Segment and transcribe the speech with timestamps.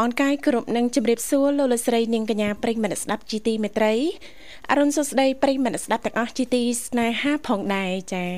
[0.00, 3.94] អនុញ្ញាតលំអរកាយគ្រប់នឹងជម្រាបសួរលោកលោកស្រីនាងកញ្ញាប្រិយមិត្តស្ដាប់ជីទីមេត្រី
[4.70, 8.36] អរុនសុស្ដីប្រិយមិត្តស្ដាប់ទាំងអស់ជីទីស្នេហាផងដែរចា៎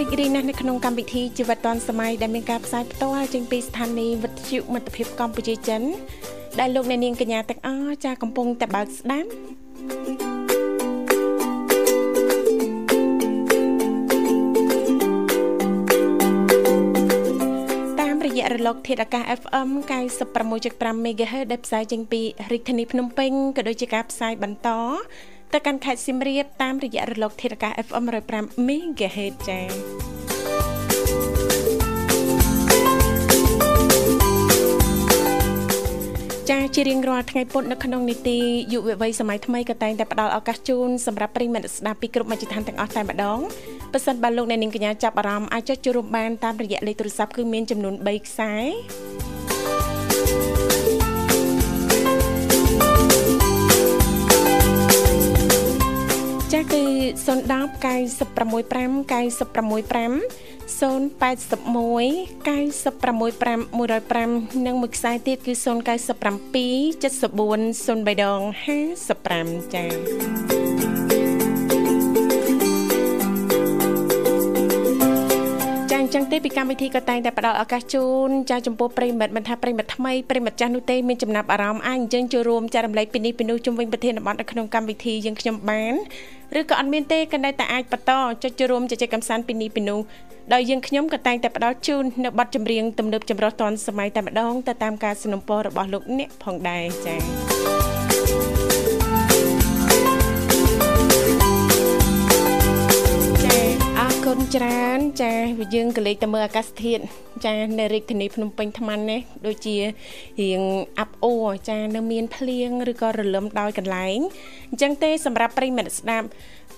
[0.00, 5.82] រីករាយណាស់នៅក្នុងកម្មវិធីជីវិតឌွန်សម័យដែលមានការផ្សាយផ្ទាល់ចេញពីស្ថានីយ៍វិទ្យុមិត្តភាពកម្ពុជាចិន
[6.60, 10.25] ដែលលោកអ្នកនាងកញ្ញាទាំងអស់ចាកំពុងតែបើកស្ដាប់
[18.66, 19.68] លកធាតុអាកាស FM
[20.34, 22.22] 96.5 MHz ដែលផ្សាយចេញពី
[22.52, 24.68] រាជធានីភ្នំពេញក៏ដូចជាការផ្សាយបន្ត
[25.52, 30.15] ទៅកាន់ខេត្តសៀមរាបតាមរយៈរលកធាតុអាកាស FM 105 MHz ចា៎
[36.50, 38.38] ចាជារៀងរាល់ថ្ងៃពុធនៅក្នុងនីតិ
[38.72, 43.38] យុវវ័យសម័យថ្មីក៏តែងតែផ្ដល់ឱកាសជូនសម្រាប់ប្រិយមិត្តស្ដាប់ពីគ្រប់មជ្ឈដ្ឋានទាំងអស់តែម្ដង
[43.92, 48.52] ប៉ះសិនបើលោកអ្នកនាងកញ្ញាចាប់អារម្មណ៍អាចចុចចូលរួមបានតាមរយៈលេខទូរស័ព្ទគឺមានចំនួន3ខ្សែ
[56.52, 56.82] ចាគឺ
[57.26, 61.66] 010 965 965 081
[62.46, 65.66] 965 105និងមួយខ្សែទៀតគឺ097
[67.02, 68.40] 74 03ដង
[69.06, 70.65] 55ចា៎
[76.15, 85.93] ចឹងទេពីកម្មវិធីក៏តែងតែផ្ដល់ឱកាសជូនចាចំពោះប្រិមិត្តមិនថាប្រិមិត្តថ្មីប្រិមិត្តចាស់នោះទេមានចំណាប់អារម្មណ៍អាចអញ្ជើញចូលរួមចែករំលែកពីនេះពីនោះជុំវិញប្រធានបទនៅក្នុងកម្មវិធីយើងខ្ញុំបាន
[86.59, 88.11] ឬក៏អត់មានទេក៏នៅតែអាចបន្ត
[88.43, 89.99] ចុចចូលរួមជជែកកម្សាន្តពីនេះពីនោះ
[90.53, 97.94] ដោយយើងខ្ញុំក៏តែងតែផ្ដល់ជូននៅប័ណ្ណចម្រៀងទំនើបចម្រុះទាន់សម័យតែម្ដងទៅតាមការสนับสนุนរបស់លោកអ្នកផងដែរចា៎
[104.30, 105.34] គុណច្រើនចា
[105.74, 107.02] យើងក៏លេខទៅមើលអាកាសធាតុ
[107.44, 109.76] ចានៅរាជធានីភ្នំពេញថ្មនេះដូចជា
[110.40, 110.62] រៀង
[110.98, 114.18] អាប់អួរចានៅមានភ្លៀងឬក៏រលឹមដោយកន្លែង
[114.70, 116.26] អញ្ចឹងទេសម្រាប់ប្រិមិត្តស្ដាប់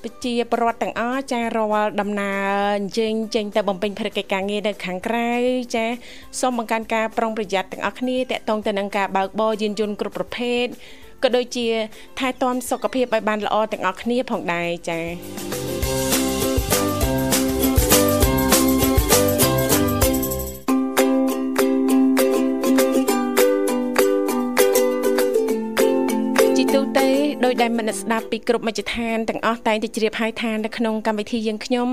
[0.02, 2.42] ប្រជាពលរដ្ឋទាំងអស់ចារាល់ដំណើរ
[2.78, 5.30] អញ្ជើញចេញទៅបំពេញភារកិច្ចការងារនៅខាងក្រៅ
[5.74, 5.86] ចា
[6.40, 10.66] សូមបង្កើនការប្រុងប្រយ័ត្នទាំងអស់គ្នាតកតងទៅនឹងការបើកបរយានយន្តគ្រប់ប្រភេទ
[11.22, 11.66] ក៏ដូចជា
[12.18, 16.17] ថែទាំសុខភាពឲ្យបានល្អទាំងអស់គ្នាផងដែរចា៎
[27.44, 31.88] ដោយដែលមនស្ដាប់ពីគ្រប់មជ្ឈដ្ឋានទាំងអស់តែងតែជ្រាបហើយថានៅក្នុងកម្មវិធីយើងខ្ញុំ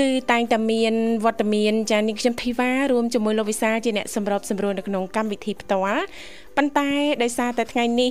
[0.00, 0.94] គឺតែងតែមាន
[1.24, 6.04] វត្តមានចានាងខ្ញុំធីវ៉ារួមជាមួយលោកវិសាជាអ្នកសម្របសម្រួលនៅក្នុងកម្មវិធីផ្ទាល់
[6.56, 6.90] ប៉ុន្តែ
[7.22, 8.10] ដោយសារតែថ្ងៃនេះ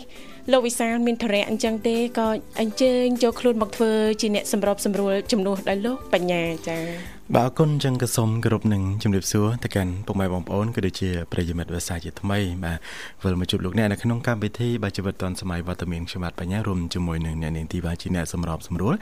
[0.51, 2.27] លោកវិសាលមានធរៈអញ្ចឹងទេក៏
[2.61, 12.77] អញ្ជើញចូលខ្លួនមកធ្វើជាអ្នកសម្របសម្រួលជំនួសដល់លោកបញ្ញាចា៎បាទអរគុណចឹងក៏សូមគោរពនឹងជំរាបសួរទៅកាន់ពុកម៉ែបងប្អូនក៏ដូចជាប្រិយមិត្តវិសាជាថ្មីបាទ
[13.23, 18.93] វិលមកជួបលោកអ្នកនៅក្នុងកម្មវិធីបាទជីវិតឌុនសម័យវត្តមានខ្ញុំបាទបញ្ញារួមជាមួយនឹងអ្នកនាងធីវ៉ាជាអ្នកសម្របសម្រួល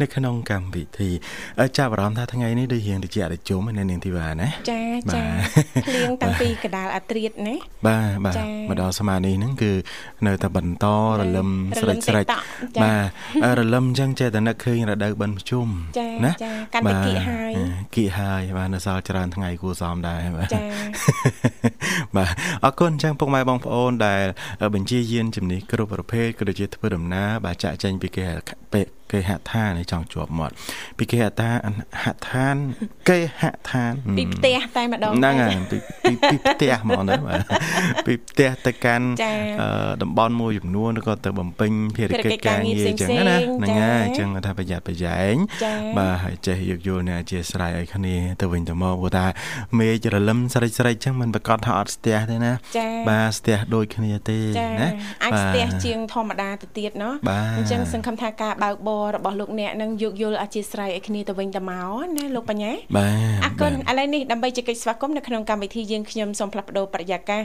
[0.00, 1.10] នៅក្នុងកម្មវិធី
[1.78, 4.82] ចាប់អារម្មណ៍ថាថ្ងៃនេះដូចរៀងតិចអរិជុំអ្នកនាងធីវ៉ាណាចា
[5.14, 5.24] ចា
[5.86, 7.54] ភ្លៀងតាំងពីកដាលអាត្រៀតណា
[7.86, 8.34] បាទបាទ
[8.68, 9.72] មកដល់ស្មានេះហ្នឹងគឺ
[10.26, 10.86] នៅតែបន្ត
[11.18, 11.48] រលឹម
[11.80, 12.26] ស្រិចស្រិច
[12.82, 12.94] បា
[13.42, 15.66] ទរលឹមអញ្ចឹងចេះតែនឹកឃើញរដូវបិណ្ឌប្រជុំ
[16.24, 17.52] ណាចាកាន់តែគៀកហើយ
[17.94, 20.62] គៀកហើយបាទនៅសល់ច្រើនថ្ងៃគួរសមដែរបាទចា៎
[22.16, 22.32] បាទ
[22.64, 24.22] អរគុណចឹងពុកម៉ែបងប្អូនដែល
[24.74, 28.26] បញ្ជាយានជំនិះគ្រប់ប្រភេទក៏ដូចជាធ្វើដំណើរបាទចាក់ចែងពីគេ
[29.11, 30.53] គេហដ្ឋានចង់ជាប់មាត់
[30.97, 31.69] ពីគេហដ្ឋាន
[32.03, 32.55] ហដ្ឋាន
[33.09, 35.77] គេហដ្ឋានពីផ្ទះតែម្ដងហ្នឹងហើយពី
[36.31, 37.39] ពីផ្ទះហ្មងទៅបាទ
[38.05, 39.05] ពីផ្ទះទៅកាន់
[40.01, 45.35] តំបន់មួយចំនួនឬក៏ទៅបំពេញភារកិច្ចការងារអញ្ចឹងណាហ្នឹងហើយអញ្ចឹងថាប្រយ័ត្នប្រយែង
[45.97, 49.25] បាទហើយចេះយកយល់អ្នកអធិស្ឋានឲ្យគ្នាទៅវិញទៅមកព្រោះថា
[49.79, 52.53] មេឃរលឹមស្រិចស្រិចអញ្ចឹងមិនប្រកាសថាអត់ស្ទះទេណា
[53.09, 54.39] បាទស្ទះដូចគ្នាទេ
[54.81, 54.89] ណា
[55.23, 57.15] អាចស្ទះជាងធម្មតាទៅទៀតเนาะ
[57.57, 67.42] អញ្ចឹងសង្ឃឹមថាការបើកបរ ររបស់លោកអ្នកនឹងយោគយល់អធិស្ឋានឲ្យគ្នាទៅវិញទៅមកណាលោកបញ្ញាបាទអរគុណឥឡូវនេះដើម្បីជែកស្វាគមន៍នៅក្នុងកម្មវិធីយើងខ្ញុំសូមផ្លាស់ប្ដូរបរិយាកាស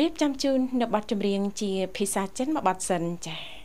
[0.00, 3.57] រៀបចំជូននៅប័ណ្ណចម្រៀងជាភាសាចិនមួយប័ណ្ណសិនចា៎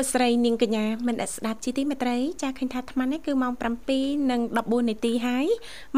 [0.00, 3.52] លោកលស្រីនាងកញ្ញាមិនអាចស្ដាប់ជីទីមេត្រីចាឃើញថាអាត្មានេះគឺម៉ោង
[4.20, 5.46] 7:14នាទីហើយ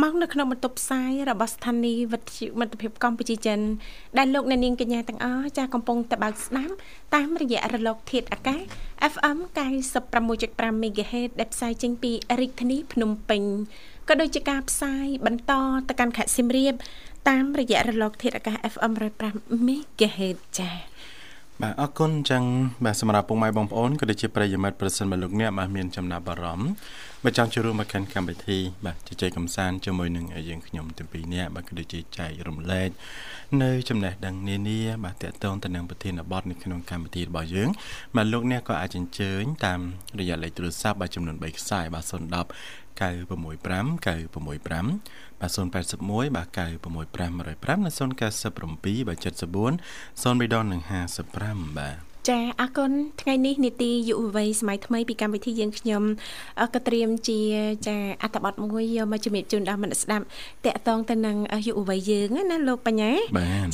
[0.02, 3.60] មកនៅក្នុងបន្ទប់ផ្សាយរបស់ស្ថានីយ៍វិទ្យុមិត្តភាពកម្ពុជាចិន
[4.18, 6.74] ដែលលោកអ្នកនាងកញ្ញាទាំងអស់ចាកំពុងតបស្ដាប់
[7.14, 8.60] តាមរយៈរលកធាតុអាកាស
[9.12, 9.38] FM
[10.10, 13.42] 96.5 MHz ដែលផ្សាយចេញពីរាជធានីភ្នំពេញ
[14.08, 15.52] ក៏ដូចជាការផ្សាយបន្ត
[15.88, 16.74] ទៅកាន់ខេត្តសៀមរាប
[17.28, 18.92] តាមរយៈរលកធាតុអាកាស FM
[19.28, 20.91] 105 MHz ចា៎
[21.64, 22.44] បាទអរគុណចឹង
[22.84, 26.70] បាទសម្រាប់ពុកម៉ែបងប្អូនក៏ដូចជាប្រិយមិត្តប្រសិនបើលោកអ្នកបាទមានចំណាប់អារម្មណ៍
[27.24, 32.90] បើចង់ចូលរួមមកកាន់កម្មវិធីបាទជជែកកម្សាន្តជាមួយនឹងយើងខ្ញុំទាំងពីរនាក់បាទក៏ដូចជាចែករំលែក
[33.62, 37.68] នៅចំណេះដឹងនានាបាទតកតងទៅនឹងប្រធានបទនៅក្នុងកម្មវិធីរបស់យើង
[38.16, 39.80] បាទលោកអ្នកក៏អាចអញ្ជើញតាម
[40.18, 44.88] រយៈលេខទូរស័ព្ទបាទចំនួន3ខ្សែបាទ010 965 965បា
[45.52, 49.72] ទ081បាទ965 105និង097បាទ74
[50.24, 52.90] 0355បាទ ចាអរគុណ
[53.22, 56.02] ថ្ងៃនេះនីតិយុវវ័យសម័យថ្មីពីកម្មវិធីយើងខ្ញុំ
[56.74, 57.40] ក៏ត្រៀមជា
[57.88, 60.24] ចាអត្ថបទមួយយកមកជំរាបជូនដល់មិត្តស្ដាប់
[60.66, 61.36] តកតងទៅនឹង
[61.66, 63.12] យុវវ័យយើងណាលោកបញ្ញា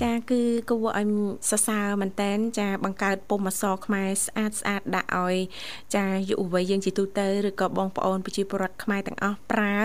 [0.02, 0.40] ចាគឺ
[0.70, 1.08] គួរឲ្យ
[1.50, 5.36] សរសើរមែនតែនចាបង្កើតពុំអសរខ្មែរស្អាតស្អាតដាក់ឲ្យ
[5.96, 9.76] ចាយុវវ័យយើងជាទូទៅឬក៏បងប្អូនប្រជាពលរដ្ឋខ្មែរទាំងអស់ប្រើ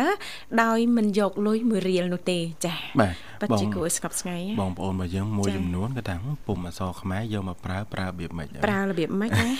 [0.64, 6.16] ដោយមិនយកលុយមួយរៀលនោះទេចាបាទពិតជាគួរស្កប់ស្ងាយបងប្អូនរបស់យើងមួយចំនួនក៏ថា
[6.48, 9.54] ពុំអសរខ្មែរយកមកប្រើប្រើរបៀបម៉េចប្រើរបៀបម៉េចណាយ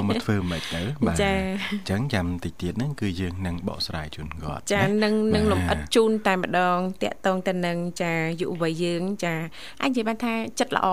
[0.00, 1.32] កមកធ្វើម៉េចទៅបាទចា
[1.72, 9.34] អញ្ចឹងចាំតិចទៀតហ្នឹងគឺយើងនឹងបកស្រាយជូនគាត់ចានឹងនឹងលំអិតជូនតែម្ដងតាក់តងទៅនឹងចាយុវវ័យយើង ចា
[9.82, 10.88] អាចនិយាយបានថាចិត្តល្អ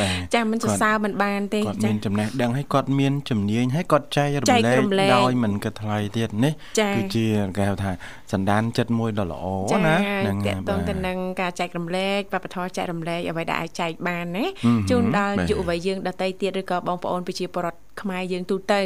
[0.00, 6.52] បាទចាមិនសរសើរមិនបានទេគាត់មានចំណេះដឹងហើយគាត់មានជំនាញហើយគាត់ចែករំលែកដោយមិនគិតថ្លៃទៀតនេះ
[6.96, 7.92] គឺជាគេហៅថា
[8.32, 9.46] សន្តានចិត្តមួយដ៏ល្អ
[9.86, 9.96] ណា
[10.26, 14.44] នឹងតាក់ទងទៅនឹងការចែករំលែកវប្បធម៌ចែករំលែកអ្វីដែលអាចចែកបានណា
[14.90, 18.80] ជូនដល់យុវវ័យយើងដតីទៀតឬក៏បងប្អូនប្រជាពលរដ្ឋខ្មែរយើងទូទៅ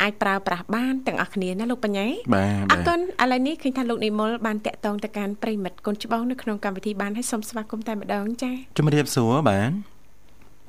[0.00, 9.70] អាចប្រើប្រាស់បានទាំងអស់គ្នាណាលោកបញ្ញាបាទអរគុណឥឡូវនេះឃើញថាលោកនិមលបានតាក់ទងទៅកាន់ប្រិមិត្តកូនច្បងនៅក្នុងកម្មវិធីបានហើយសូមស្វាគមន៍តែម្ដងចា៎ជំរាបសួរបាទ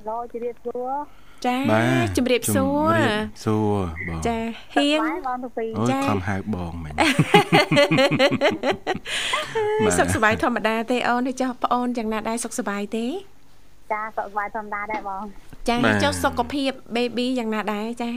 [0.09, 0.91] ឡូជំរាបសួរ
[1.45, 1.57] ចា
[2.17, 2.97] ជំរាបសួរ
[3.43, 4.37] សួរបងចា
[4.75, 4.99] ហៀង
[5.77, 6.93] អូយខំហៅបងមិញ
[9.99, 13.05] សុខសប្បាយធម្មតាទេអូនទេចាស់ប្អូនយ៉ាងណាដែរសុខសប្បាយទេ
[13.91, 15.23] ចាសុខសប្បាយធម្មតាដែរបង
[15.69, 18.11] ចាចុះសុខភាព baby យ៉ាងណាដែរចា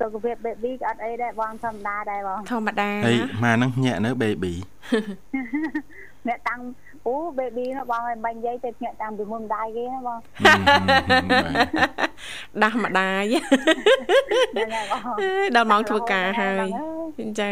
[0.00, 4.52] សុខភាព baby ក៏អត់អីដែរបងធម្មតាដែរបងធម្មតាអីម៉ានឹងញាក់នៅ baby
[6.28, 6.60] អ្នកតាំង
[7.08, 10.18] អូ baby ណាបងឲ្យបាញ់យាយទៅញាក់តាំងពីមុនម្ដាយគេណាបង
[12.62, 13.24] ដាស់ម្ដាយ
[15.56, 16.68] ដល់ម៉ោងធ្វើការហើយ
[17.40, 17.50] ចា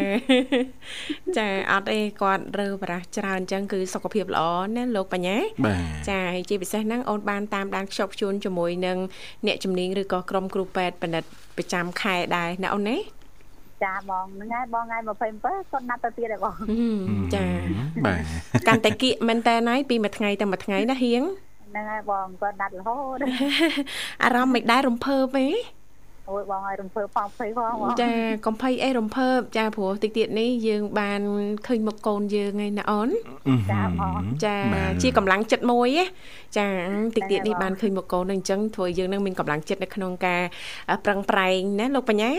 [1.38, 4.46] ចាអត់អីគាត់រើប្រាស់ច្រើនអញ្ចឹងគឺសុខភាពល្អ
[4.76, 5.36] ណាលោកបញ្ញា
[6.08, 8.98] ចាហើយជាពិសេសហ្នឹងអូនបានតាមដានខ្ជាប់ខ្ជួនជាមួយនឹង
[9.46, 11.24] អ្នកជំនាញឬក៏ក្រុមគ្រូពេទ្យបណ្ឌិត
[11.56, 12.96] ប្រចាំខែដែរណាអូនណា
[13.84, 16.56] ចាបងហ្នឹងហើយបងថ្ងៃ27គាត់ណាត់ទៅទៀតហើយបង
[17.34, 17.44] ចា
[18.04, 18.22] បាទ
[18.68, 21.22] កាន់តែគៀកមែនតើណៃពីមួយថ្ងៃទៅមួយថ្ងៃណាហៀង
[21.68, 23.18] ហ្នឹងហើយបងគាត់ណាត់រហូត
[24.22, 25.46] អារម្មណ៍មិនដែររំភើបទេ
[26.30, 28.10] អូយបងឲ្យរំភើបផងភ័យផងបងចា
[28.46, 31.20] កំភៃអីរំភើបចាព្រោះតិចទៀតនេះយើងបាន
[31.66, 33.08] ឃើញមុខកូនយើងហើយណាអូន
[33.72, 34.56] ចាបងចា
[35.02, 35.88] ជាកម្លាំងចិត្តមួយ
[36.58, 36.66] ចា
[37.16, 40.42] តិចទៀតនេះបានឃើញមុខកូននឹងអញ្ចឹងធ្វើយើងនឹងមានកម្លាំងចិត្តនៅក្នុងការ
[41.04, 42.30] ប្រឹងប្រែងណាលោកបញ្ញា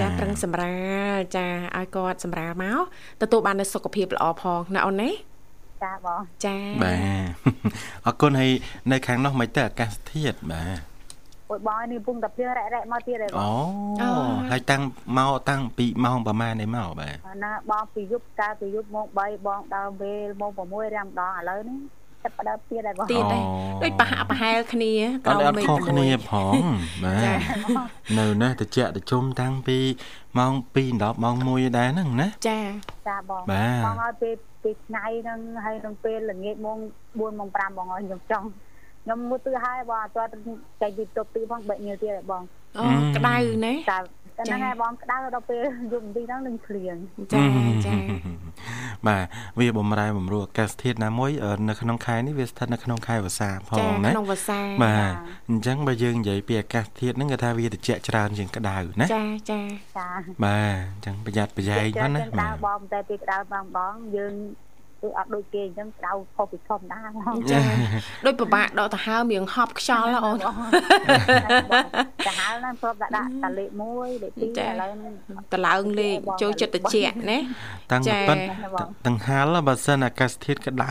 [0.00, 0.74] ចាប្រឹងសម្រា
[1.12, 2.82] លចាឲ្យគាត់សម្រាលមក
[3.22, 5.10] ទទួលបាននូវសុខភាពល្អផងណាអូនណា
[5.84, 6.98] ចាបងចាបាទ
[8.06, 8.50] អរគុណហើយ
[8.92, 10.95] នៅខាងនោះមិនទៅអាកាសធាតុបាទ
[11.50, 14.10] អូយបងនេះពុំតែភ្លៀងរ៉ែរ៉ែមកទៀតហើយបងអូ
[14.50, 14.82] ហើយតាំង
[15.18, 21.78] មកតាំងពីម៉ោងប្រហែលនេះមកបាទណាបងពីយប់កាលពីយប់ម៉ោង3បងដល់វេលម៉ោង6រាំម្ដងឥឡូវនេះ
[22.22, 23.42] ចាប់ផ្ដើមទៀតហើយបងទៀតដែរ
[23.82, 24.92] ដូចប្រហាក់ប្រហែលគ្នា
[25.26, 26.52] ក្រោមមេឃខុសគ្នាផង
[27.04, 27.38] បាទ
[28.18, 29.78] នៅនេះតិចតិជុំតាំងពី
[30.38, 32.60] ម៉ោង2ដល់ម៉ោង1ដែរហ្នឹងណាចា
[33.08, 36.78] ចាបងបងឲ្យពេលពីថ្ងៃហ្នឹងហើយនឹងពេលល្ងាចម៉ោង
[37.14, 38.46] 4ម៉ោង5បងឲ្យខ្ញុំចង់
[39.06, 40.30] ខ្ញុំមួយទឺហើយបងអត់ទាន់
[40.80, 42.42] ចេញពីទប់ទីផងបែកញើទៀតហើយបង
[42.78, 42.84] អូ
[43.16, 43.98] ក្តៅណាចា
[44.38, 46.96] ហ្នឹងហើយបងក្តៅដល់ពេលយប់បន្តិចហ្នឹងនឹងភ្លៀង
[47.32, 47.42] ចា
[47.86, 47.94] ចា
[49.06, 49.24] បាទ
[49.58, 51.30] វាបំរែបំរួលអាកាសធាតុណាមួយ
[51.68, 55.14] នៅក្នុងខែនេះវាស្ថិតនៅក្នុងខែវស្សាផងណាក្នុងវស្សាបាទ
[55.48, 59.60] អញ្ចឹងបើយើងនិយាយពីអាកាសធាតុហ្នឹងគេថាវាត្រជាក់ច្រើនជាងក្តៅណាចាចា
[59.96, 60.08] ចា
[60.44, 64.34] បាទអញ្ចឹងប្រយ័ត្នប្រយែងផងណាបាទបងតែពីក្តៅបងបងយើង
[65.06, 67.58] គឺអត់ដូចគេអញ្ចឹងក្តៅខុសពីធម្មតាហ្មងចា
[68.26, 70.36] ដូចពិបាកដកទៅហើមរៀងហប់ខ្យល់អូន
[72.26, 74.90] ទៅហើមហ្នឹងព្រមដាក់ដាក់តាលេខ1លេខ2ឥឡូវ
[75.52, 76.96] តឡើងលេខចូលចិត្តតិច
[77.30, 77.38] ណា
[77.92, 78.38] តាំងប៉ិន
[79.06, 80.90] តង្ហាលបើសិនអាកាសធាតុក្តៅ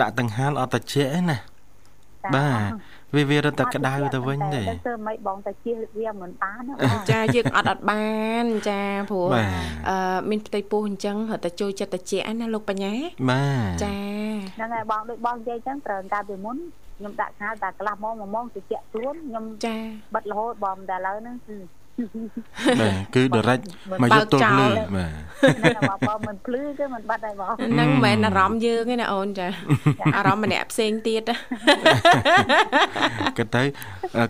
[0.00, 1.38] ដាក់តង្ហាលអត់តិចទេណា
[2.34, 2.70] បាទ
[3.16, 6.62] វាវារត់តែក្តៅទៅវិញទេទៅមិនបងតែជៀសវាមិនបាន
[7.10, 8.04] ចាយើងអត់អត់បា
[8.44, 9.28] នចាព្រោះ
[9.88, 9.96] អឺ
[10.30, 12.92] មានផ្ទៃពោះអញ្ចឹងរត់តែចូលចិត្តតិចណាលោកបញ្ញា
[13.30, 13.96] បាទចា
[14.56, 16.56] ហ្នឹងហើយបងដូចបងនិយាយអញ្ចឹងត្រូវកាលពីមុន
[16.98, 19.76] ខ្ញុំដាក់ខោតែកន្លះម៉ោងមួយម៉ោងតិចខ្លួនខ្ញុំចា
[20.14, 21.56] បិទរហូតបងតែឥឡូវហ្នឹងគឺ
[22.80, 23.64] បាទគឺ direct
[24.02, 25.12] មកយកទល់ភ្លឺបាទ
[25.54, 29.46] ហ្នឹងបងបងមិនភ្លឺគឺមិនបាត់ដែរបងហ្នឹងមិនមែនអារម្មណ៍យើងទេណាអូនចា
[30.16, 31.22] អារម្មណ៍ម្នាក់ផ្សេងទៀត
[33.38, 33.62] គិតទៅ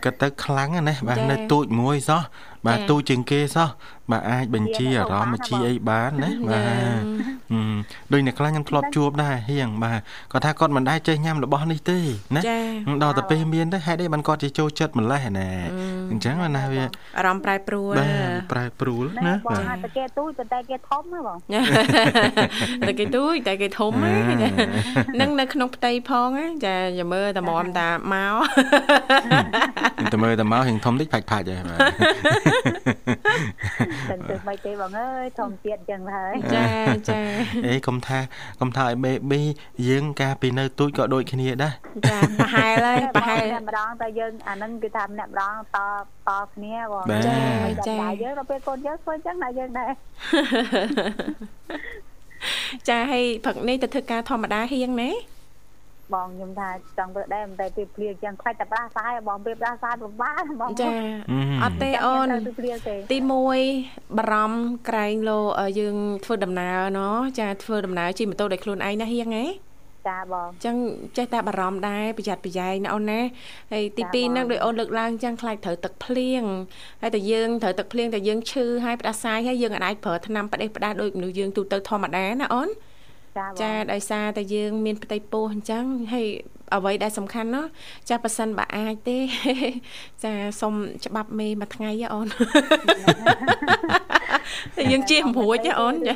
[0.05, 2.23] គិតទៅខ្លាំងណាស់បាទនៅទូចមួយសោះ
[2.67, 3.69] បាទទូជាងគេសោះ
[4.11, 6.61] បាទអាចបញ្ជាអារម្មណ៍បញ្ជាអីបានណាបា
[7.01, 7.03] ទ
[8.13, 10.01] ដូចអ្នកខ្លះខ្ញុំធ្លាប់ជួបដែរហៀងបាទ
[10.33, 11.99] គាត់ថាគាត់មិនដែរចេះញ៉ាំរបស់នេះទេ
[12.37, 12.43] ណា
[13.03, 15.49] ដល់តែពេលមានទៅហេតុអីបានគាត់ជាចូលចិត្តម្លេះណា
[16.11, 16.85] អញ្ចឹងណាវា
[17.19, 21.39] អារម្មណ៍ប្រែប្រួលបាទប្រែប្រួលណាបាទតែគេទូចតែគេធំណាបង
[22.87, 26.29] តែគេទូចតែគេធំហ្នឹងនៅក្នុងផ្ទៃផង
[26.65, 28.35] ចាចាំមើលតែមកតាមក
[30.13, 31.81] តែមើលតែមកហៀងធំតិចផាច់ផាច់ហើយបាទ
[34.11, 36.67] តែទៅមិនទេបងអើយធម្មជាតិចឹងហើយចា
[37.09, 37.21] ចា
[37.67, 38.19] អេកុំថា
[38.61, 39.43] កុំថាឲ្យ baby
[39.89, 41.73] យើងកាលពីនៅទូចក៏ដូចគ្នាដែរ
[42.11, 45.79] ចាប្រហែលហើយប្រហែលម្ដងតែយើងអានឹងគឺថាម្នាក់ម្ដងត
[46.29, 47.39] តគ្នាបងចា
[47.89, 49.91] ចាយើងដល់ពេលកូនយើងធ្វើចឹងណាយើងដែរ
[52.89, 55.11] ចាហើយព្រឹកនេះទៅធ្វើការធម្មតាហៀងណា
[56.13, 56.69] បងខ្ញុំថា
[56.99, 60.87] ចង់ធ្វើដែរតែពេលភ្លៀងចឹងខ្លាច់តែប្រាសាយបងពេលប្រាសាយពិបាកបងចា
[61.63, 62.27] អត់ទេអូន
[63.13, 63.19] ទី
[63.63, 65.41] 1បារម្ភក្រែងលោ
[65.79, 69.47] យើងធ្វើដំណើរណោះចាធ្វើដំណើរជិះម៉ូតូដោយខ្លួនឯងណាហៀងហ៎
[70.09, 70.77] ចាបងចឹង
[71.17, 73.21] ចេះតែបារម្ភដែរប្រយ័ត្នប្រយែងណាអូនណា
[73.73, 76.43] ហើយទី2ហ្នឹងដោយអូនលើកឡើងចឹងខ្លាចត្រូវទឹកភ្លៀង
[77.03, 82.75] ហើយតែយើងត្រូវទឹកភ្លៀងតែយើងឈឺហើយផ្ដាសាយហើយយើងអាចប្រើថ្នាំផ្ដេសផ្ដាសដូចមនុស្សយើងទូទៅធម្មតាណាអូនចា
[83.93, 86.27] ដោយសារតែយើងមានផ្ទៃពោះអញ្ចឹងហើយ
[86.75, 87.65] អ្វីដែលសំខាន់នោះ
[88.09, 89.19] ចាប៉ះសិនបើអាចទេ
[90.25, 90.75] ចាសុំ
[91.07, 92.27] ច្បាប់មេមួយថ្ងៃអូន
[94.93, 96.15] យើងជិះមិនរួចទេអូនចា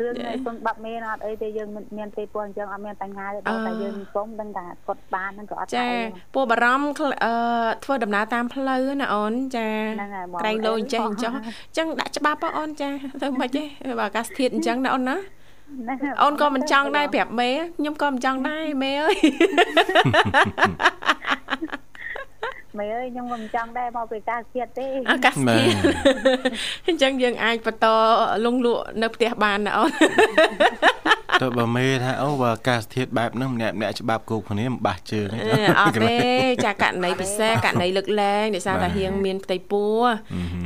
[0.00, 5.88] រឿងនៃសុំបាប់មេអត់អីទេយើងមានទេពោះអញ្ចឹងអត់មានបញ្ហាទេដល់តែយើងសុំដឹងថាគាត់បានហ្នឹងក៏អត់ចា
[6.34, 7.32] ពោះបារម្ភអឺ
[7.84, 9.68] ធ្វើដំណើរតាមផ្លូវណាអូនចា
[10.42, 11.40] ក្រែងលោអញ្ចេះអញ្ចឹងអ
[11.72, 12.88] ញ្ចឹងដាក់ច្បាប់អូនចា
[13.22, 13.62] ទៅមិនទេ
[13.98, 15.16] បើអាកាសធាតុអញ្ចឹងណាអូនណា
[16.22, 19.16] អូនក៏មិនចង់ដែរប្រាប់មេខ្ញុំក៏មិនចង់ដែរមេអើយ
[22.78, 25.74] មេអើយខ្ញុំក៏មិនចង់ដែរមកពីកាសធាតុទេអាកាសធាតុ
[26.88, 27.86] អញ្ចឹងយើងអាចបន្ត
[28.44, 29.90] លងលក់នៅផ្ទះបានណាអូន
[31.42, 35.28] ទៅបើមេថាអូបើអាកាសធាតុបែបហ្នឹងម្នាក់ម្នាក់ច្បាប់គូគ្នាមិនបាសជើង
[35.80, 36.18] អត់ទេ
[36.64, 40.02] ចាករណីពិសេសករណីលើកលែងដោយសារតែហៀងមានផ្ទៃពោះ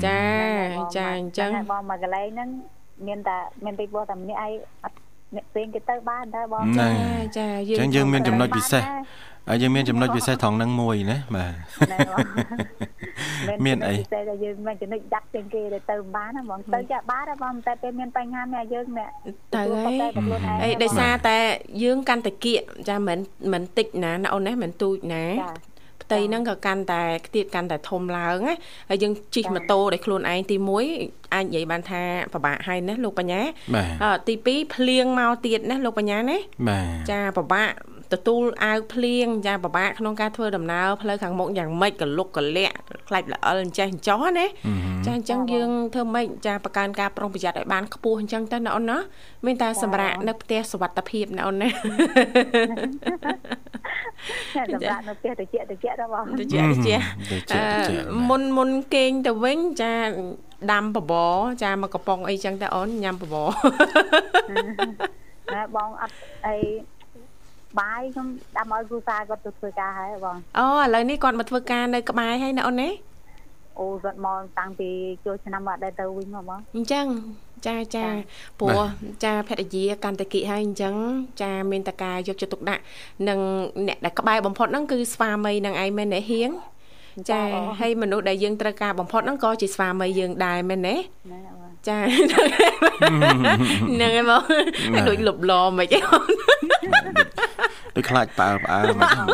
[0.07, 0.23] ចា
[0.97, 2.49] ចាអញ្ចឹងបងមកកន្លែងហ្នឹង
[3.07, 4.53] មានតែមានទីពោះតែម្នាក់ឯង
[4.85, 4.97] អត់
[5.37, 6.89] អ្នកផ្សេងគេទៅបានដែរបងចា
[7.39, 8.83] ចាយើងអញ្ចឹងយើងមានចំណុចពិសេស
[9.49, 11.55] ហើយយើងមានចំណុចពិសេសត្រង់ហ្នឹងមួយណាបាទ
[13.67, 19.11] មានអីពិសេសតែយើងមានចំណុចដាក់ជាងគេទៅទៅបានណាបងទៅចាក់បានដែរបងតែពេលមានបញ្ហាអ្នកយើងអ្នក
[19.55, 21.37] ទៅហើយអីដោយសារតែ
[21.83, 23.19] យើងកាន់តែគៀកចាមិន
[23.53, 25.25] មិនតិចណាណាអូនណាមិនទូចណា
[26.05, 28.57] ផ្ទៃហ្នឹងក៏កាន់តែខ្ទាតកាន់តែធំឡើងណា
[28.91, 30.57] ហើយយើងជិះម៉ូតូដោយខ្លួនឯងទី
[30.97, 33.41] 1អាចនិយាយបានថាពិបាកហើយណាលោកបញ្ញា
[34.27, 36.39] ទី2ភ្លៀងមកទៀតណាលោកបញ្ញាណា
[37.11, 37.71] ចាពិបាក
[38.15, 42.77] ទទួលអាវភ្លៀងចាពិបាកក្នុងការធ្វើដំណើរផ្លូវខាងមុខយ៉ាងម៉េចក៏លុកកលាក់
[43.09, 44.47] ខ្លាច់ល្អិលអញ្ចេះអញ្ចោះណា
[45.07, 48.99] ចាអញ្ចឹងយើងធ្វើម៉េចចាបង្កើនការប្រុងប្រយ័ត្នឲ្យបានខ្ពស់អញ្ចឹងទៅណាអូនណា
[49.47, 51.69] មានតែសម្រាប់នៅផ្ទះសុវត្ថិភាពណាអូនណា
[54.57, 56.89] សម្រាប់នៅផ្ទះតិចតិចទៅបងតិចតិច
[58.29, 59.93] មុនមុនគេងទៅវិញចា
[60.73, 63.49] ដាំបបរចាមកកំប៉ុងអីចឹងទៅអូនញ៉ាំបបរ
[65.55, 66.15] ណែបងអត់
[66.47, 66.57] អី
[67.81, 72.89] បាយខ្ញុំដាំឲ្យគ្រូសាគាត់ទៅធ្វើការហើយបងអូឥឡូវនេះគាត់មកធ្វើការនៅក្បែរហើយណាអូនណា
[73.79, 74.91] អូគាត់មកតាំងពី
[75.25, 77.07] ចូលឆ្នាំអត់ដែរទៅវិញមកបងអញ្ចឹង
[77.67, 78.07] ចាចា
[78.61, 78.81] ព្រោះ
[79.25, 80.95] ចាភរិយាកាន់តែគិហើយអញ្ចឹង
[81.43, 82.83] ចាមានតការយកចិត្តទុកដាក់
[83.29, 83.39] នឹង
[83.87, 86.51] អ្នកដែលក្បែរបំផុតហ្នឹងគឺស្វាមីនឹងឯងមែនទេហៀង
[87.31, 87.43] ចា
[87.81, 90.95] ហើយមនុស្សដែលយើងត្រូវការបំផុតហ្នឹងក៏ជាស្វាមីយើងដែរមែនទេ
[91.89, 94.43] ចាហ្នឹងហើយបង
[95.09, 95.99] ដូចលុបឡមិនអី
[97.95, 99.27] ដូចខ្លាចផ្អើផ្អើមិនចាំ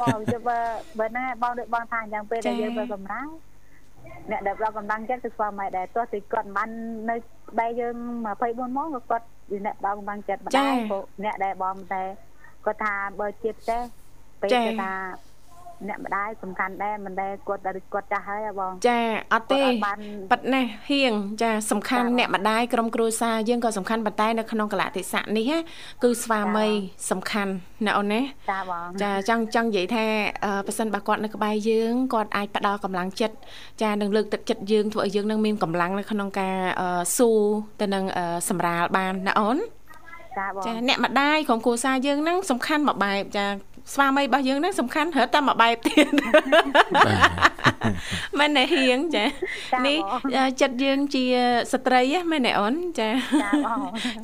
[0.00, 0.58] បងចាំបើ
[0.98, 3.30] បើណាបងដូចបងថាអញ្ចឹងពេលដែលយើងទៅសម្រាប់
[4.30, 6.68] អ្នកដែលផ្ដល់កម្លាំងចិត្តគឺស្វាមីដែរទោះតែគាត់មិនបាន
[7.10, 7.16] នៅ
[7.58, 7.94] បែរយើង
[8.36, 9.26] 24ម៉ោងក៏គាត់
[9.66, 10.74] អ្នកផ្ដល់កម្លាំងចិត្តម្ដាយ
[11.24, 12.02] អ្នកដែលបងតែ
[12.64, 13.80] គាត់ថាបើជាផ្ទះ
[14.40, 14.92] ពេលគាត់ថា
[15.88, 19.00] អ្នកម្ដាយសំខាន់ដែរមិនដែរគាត់គាត់ចាស់ហើយបងចា
[19.32, 19.62] អត់ទេ
[20.32, 25.52] ប៉ិតណាស់ហៀងចាសំខាន់អ្នកម្ដាយក្រុមគ្រួសារយើងក៏សំខាន់ប៉ុន្តែនៅក្នុងកលៈទេសៈនេះ
[26.02, 26.66] គឺស្វាមី
[27.10, 27.52] សំខាន់
[27.86, 30.04] ណាអូនណាចាបងចាចង់ចង់និយាយថា
[30.66, 33.34] ប៉ះសិនបើគាត់នៅក្បែរយើងគាត់អាចផ្ដល់កម្លាំងចិត្ត
[33.82, 36.56] ចានឹងលើកទឹកចិត្តយើងធ្វើឲ្យយើងនឹងមានកម្លាំងនៅក្នុងការ
[37.16, 37.30] ស៊ូ
[37.80, 38.04] ទៅនឹង
[38.48, 39.58] សម្រាលបានណាអូន
[40.38, 43.46] ចាបងចាអ្នកម្ដាយក្រុមគ្រួសារយើងហ្នឹងសំខាន់មួយបែបចា
[43.92, 46.06] ស្វាមីរបស់យើងហ្នឹងសំខាន់រត់តែមួយបែបទៀត
[48.38, 49.24] មែនទេហៀងចា
[49.86, 49.98] នេះ
[50.60, 51.24] ចិត្តយើងជា
[51.72, 53.08] ស្ត្រីហ៎មែនទេអូនចា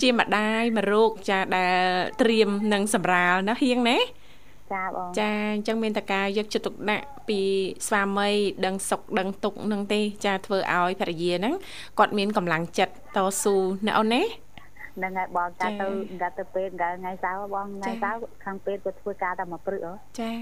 [0.03, 1.79] ជាម្ដាយមករោគចាដែល
[2.21, 3.99] ត្រៀមនឹងសម្រាលណាហៀងណា
[4.73, 7.41] ចាបងចាអញ្ចឹងមានតការយកចិត្តទុកដាក់ពី
[7.87, 8.29] ស្វាមី
[8.67, 11.55] ដឹងសុខដឹងទុកនឹងទេ ចាធ្វើឲ្យភរិយាហ្នឹង
[11.99, 14.23] គាត់មានកម្លាំងចិត្តតស៊ូណាអូនណា
[14.99, 15.87] ហ្នឹងហើយបងកាទៅ
[16.23, 20.33] កាទៅពេទ្យថ្ងៃសៅរ៍បងថ្ងៃសៅរ៍ខាងពេទ្យគាត់ធ្វើការតែមួយព្រឹកហ៎ចា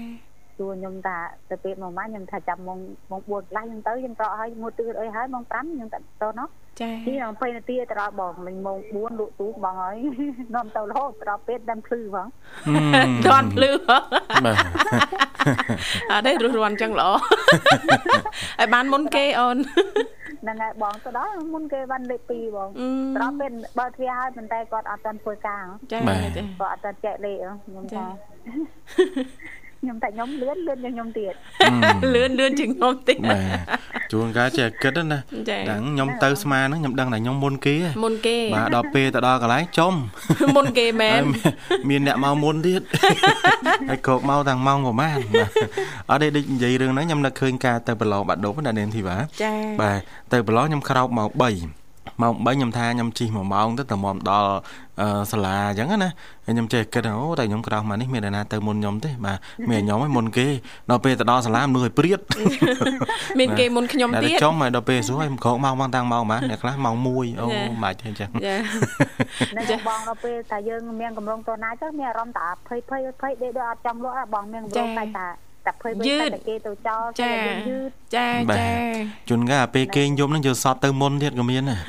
[0.57, 1.17] សួរខ្ញុំថា
[1.49, 2.79] ទៅពេទ្យមកម៉ាខ្ញុំថាចាំម៉ោង
[3.11, 6.47] ម៉ោង4កន្លះខ្ញុំទៅខ្ញុំត្រកឲ្យមួយទឿនអីហើយម៉ោង5ខ្ញុំទៅទៅណោះ
[6.81, 9.95] ចាទី20នាទីទៅដល់បងមិញម៉ោង4លក់ទូបងហើយ
[10.55, 12.27] នាំទៅរហូតដល់ពេទ្យដាំភ្លឺបង
[13.27, 14.03] ដាំភ្លឺបង
[16.11, 19.57] អត់ទេរស់រាន់ចឹងល្អឲ្យបានមុនគេអូន
[20.41, 22.69] ហ្នឹងហើយបងទៅដល់មុនគេបានលេខ2បង
[23.15, 28.05] ត្រង់ពេលបើទ្វារហើយប៉ុន្តែគាត់អត់ទាន់ធ្វើការចាចាគាត់អត់ទាន់ចែកលេខខ្ញុំថា
[29.81, 31.33] ខ្ញុំតែខ្ញុំលឿនលឿនជាងខ្ញុំទៀត
[32.13, 35.19] លឿនលឿនជាងខ្ញុំទៀតបាទជួនកាលចេះគិតណា
[35.71, 39.93] ដឹងខ្ញុំទៅស្មាហ្នឹងខ្ញុំដឹងថាខ្ញុំមុនគេមុនគេបាទដល់ពេលទៅដល់កន្លែងចំ
[40.55, 41.21] មុនគេមែន
[41.89, 42.81] មានអ្នកមកមុនទៀត
[43.89, 45.17] ហើយក្រោកមកតាំងម៉ោងប្រហែល
[46.09, 49.99] អត់ទេដូចនិយាយរឿងហ្នឹងខ្ញុំនឹកឃើញការទៅប្រឡងបាត់ដប់ណានាងធីវ៉ាចាបាទ
[50.33, 51.86] ទៅប្រឡងខ្ញុំក្រោកមក3
[52.21, 54.51] ម៉ោង3ខ្ញុំថាខ្ញុំជិះ1ម៉ោងទៅតែមកដល់
[55.31, 56.09] សាលាអញ្ចឹងណា
[56.45, 59.37] ហើយខ្ញុំចេះគិតអូតែខ្ញុំក្រោកមកនេះមានអ្នកណាទៅមុនខ្ញុំទេបាទ
[59.71, 60.47] មានខ្ញុំឯងមុនគេ
[60.89, 62.19] ដល់ពេលទៅដល់សាលាមនុស្សឲ្យព្រាត
[63.39, 68.29] មានគេមុនខ្ញុំទៀតចុងមកដល់ពេលសួរឲ្យក្រោកមកមកតាំងម៉ោងបាទអ្នកខ្លះម៉ោង1អូមិនបាច់ទេអញ្ចឹង
[69.71, 75.27] ចាបងដល់ពេលតែយើងមានកម្រងតណាចុះមានអារម្មណ៍តែភ័យភ័យភ័យដេកដូចអត់ចង់លក់បងមានកម្រងតែតែ
[75.67, 78.27] តែភ័យភ័យតែគេទៅចោលចាយឺតចា
[78.57, 78.69] ចា
[79.29, 81.79] ជួនកាលពេលគេងយំនឹងយកសតទៅមុនទៀតក៏មានដែរ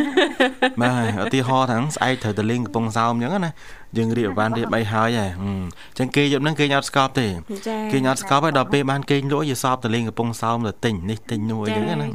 [0.82, 3.52] បាទឧទាហរណ៍ថាស្អែកត្រូវទៅលេងកំពង់សោមអញ្ចឹងណា
[3.96, 7.26] យើងរៀបបានរៀបអីហើយហ៎អញ្ចឹងគេយប់ហ្នឹងគេអត់ស្កប់ទេ
[7.92, 12.08] គេអត់ស្កប់ហើយដល់ពេលបានគេលក់យកសបទៅលេងកំពង់សោមទៅទិញនេះទិញនោះអញ្ចឹងណា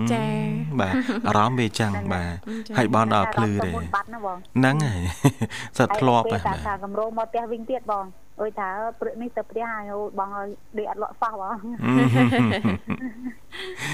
[0.79, 0.93] បាទ
[1.27, 2.35] អារម្មណ៍វាចឹងបាទ
[2.77, 5.03] ហើយបនដល់ភ្លឺទេហ្នឹងហើយ
[5.77, 8.05] សិតធ្លាប់បាទថាកម្រងមកផ្ទះវិញទៀតបង
[8.39, 8.69] អើយថា
[8.99, 11.57] ព្រឹកនេះទៅផ្ទះហើយបងឲ្យដេកអត់លក់សោះបង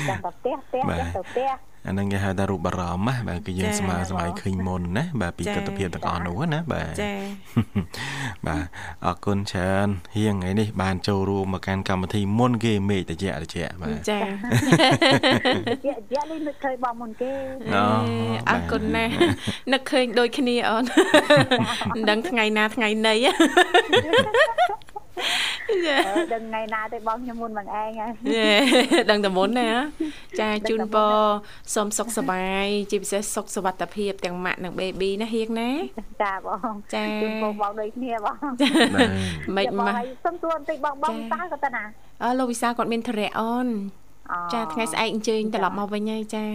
[0.07, 0.83] ចាំទៅផ្ទះផ្ទះ
[1.15, 1.49] ទៅផ្ទះ
[1.87, 7.13] អាហ្នឹងគេហៅថារូបអារម្មណ៍ណាបាទគឺយើងស្មើសម័យឃើញមុនណាបាទពីទស្សនវិជ្ជាទាំងអស់នោះណាបាទចា
[8.47, 8.65] បាទ
[9.05, 14.25] អរគុណច្រើនហៀងថ្ងៃនេះបានចូលរួមមកកាន់កម្មវិធីមុនគេមេឃតជាតជាបាទចាត
[15.85, 17.31] ជាតជានេះនឹកឃើញបងមុនគេ
[18.49, 19.11] អរគុណណាស់
[19.73, 20.83] នឹកឃើញដូចគ្នាអូន
[21.95, 23.33] មិនដឹងថ្ងៃណាថ្ងៃណីចា
[26.33, 28.11] ដឹងថ្ងៃណាទេបងខ្ញុំមុនបងឯងហើយ
[29.09, 29.69] ដឹងតែមុនណា
[30.39, 31.15] ចាជូនពរ
[31.75, 35.71] សូមសុខសប្បាយជាពិសេសសុខសុវត្ថិភាពទាំងម៉ាក់និងបេប៊ីណាហៀងណា
[36.23, 38.35] ចាបងចាជូនពរបងដូចគ្នាបង
[39.57, 39.93] មិនមក
[40.25, 41.83] សុំសួរបន្តិចបងបងតើគាត់ទៅណា
[42.23, 43.67] អឺលោកវិសាគាត់មានធរៈអូន
[44.53, 46.45] ចាថ្ងៃស្អែកអញ្ជើញត្រឡប់មកវិញហើយចា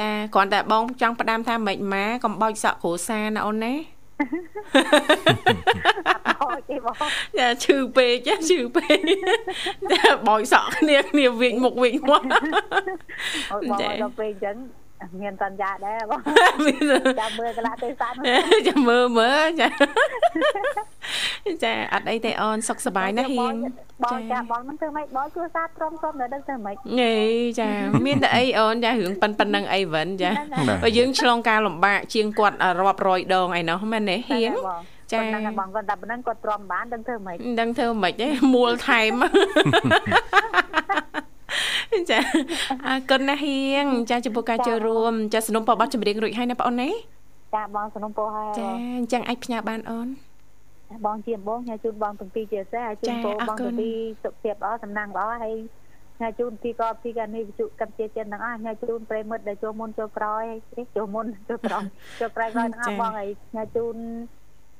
[0.00, 3.74] ចាគ្រាន់តែបងចង់ផ្ដាំថាមិនម៉ាកំបោចសក់គ្រួសារណាអូនណា
[6.40, 6.94] អត់ទេបង
[7.38, 8.98] យ៉ាឈឺពេកចាឈឺពេក
[9.92, 12.26] តែបោយសក់គ្នាគ្នាវិញមុខវិញមាត់
[13.52, 14.56] អូបងដល់ពេលអញ្ចឹង
[15.22, 16.20] មានសន្យាដែរបង
[17.20, 18.12] ចាំមើលកន្លះទេសាន
[18.68, 19.68] ចាំមើលមើលចា
[21.64, 23.54] ចាអត់អីទេអូនសុខសប្បាយណាស់ហៀង
[24.04, 27.14] បងចាបងមិនធ្វើម៉េចបងគឺសាត្រង់សុំនៅដឹងធ្វើម៉េចហេ
[27.60, 27.70] ចា
[28.06, 30.30] មានតែអីអូនចារឿងប៉ិនប៉ិននឹងអីវិញចា
[30.82, 34.52] បើយើងឆ្លងការលំបាកជាងគាត់រាប់រយដងឯណោះមែនទេហៀង
[35.12, 39.12] ចាប៉ុណ្ណឹងបងគាត់តែប៉ុណ្ណឹងគាត់ទ្រាំបានដឹងធ្វើម៉េចដឹងធ្វើម៉េចទេមួលថែម
[42.11, 42.19] ចា
[42.87, 46.89] អរគុណណាស់ហៀងចាចំពោះការចូលរួមចាสนុំពរប័ណ្ណចម្រៀងរួចហើយណាបងអូនណា
[47.55, 50.07] ចាបងสนុំពរហើយចាអញ្ចឹងអាចផ្ញើបានអូន
[51.05, 55.55] បងជាបងញ៉ាជូនបងទាំងពីរជាសេះហើយជូនពរបងទាំងពីរសុខភាពល្អសំណាងល្អហើយ
[56.21, 60.43] ញ៉ាជូនទីក៏ទីកានេះវិទ្យុកម្ពុជាចិនទាំងអស់ញ៉ាជូនប្រិមិត្តដែលចូលមុនចូលក្រោយ
[60.95, 61.83] ចូលមុនចូលក្រោយ
[62.19, 63.95] ចូលក្រោយក្រោយទាំងអស់បងហើយញ៉ាជូន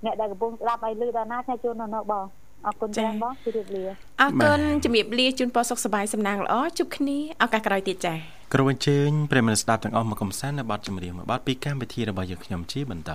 [0.06, 2.26] អ្នកដែលកំពុងស្ដាប់ឲ្យលឺដល់ណាញ៉ាជូននៅនៅបង
[2.67, 3.85] អរគុណច្រើនបងជម្រាបលា
[4.21, 8.19] អរគុណជំរាបលាជូនពរសុខសប្បាយសំណាងល្អជួបគ្នាឱកាសក្រោយទៀតចា៎
[8.55, 13.11] ក្រុមអញ្ជើញប្រិយមិត្តស្ដាប់ទាំងអស់មកកំសាន្តនៅបទចម្រៀងមួយបទពីកម្មវិធីរបស់យើងខ្ញុំជាបន្ត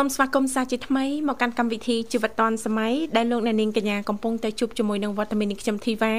[0.00, 6.14] សូមស្វាគមន៍សាជាថ្មីមកកាន់កម្មវិធីជីវិតឌွန်សម័យដែលលោកអ្នកនាងកញ្ញាកំពុងតែជួបជាមួយនឹងវត្តមាននេះខ្ញុំធីវ៉ា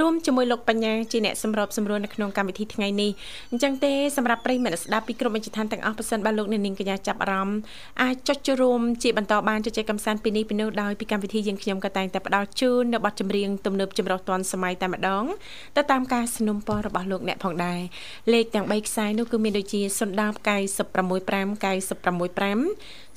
[0.00, 3.10] រួមជាមួយលោកបញ្ញាជាអ្នកសម្របសម្រួលនៅក្នុងកម្មវិធីថ្ងៃនេះ
[3.50, 7.58] អញ្ចឹងទេសម្រាប់ប្រិយមិត្តស្ដាប់ពីក្រុមវិជ្ជាឋានទាំងអស់ប៉ះសិនបាទលោកអ្នកនាងកញ្ញាចាប់អារម្មណ៍
[8.02, 15.24] អាចចុចចូលរួមជាបន្តបានជជែកកម្សាន្តពីនេះពីនោះដោយពីកម្មវិធីយើងខ្ញុំក៏តែងតែផ្ដល់ជូននៅប័ណ្ណចម្រៀងទំនើបចម្រុះឌွန်សម័យតែម្ដង
[15.76, 17.80] ទៅតាមការสนับสนุนរបស់លោកអ្នកផងដែរ
[18.32, 21.46] លេខទាំង3ខ្សែនោះគឺមានដូចជា010 965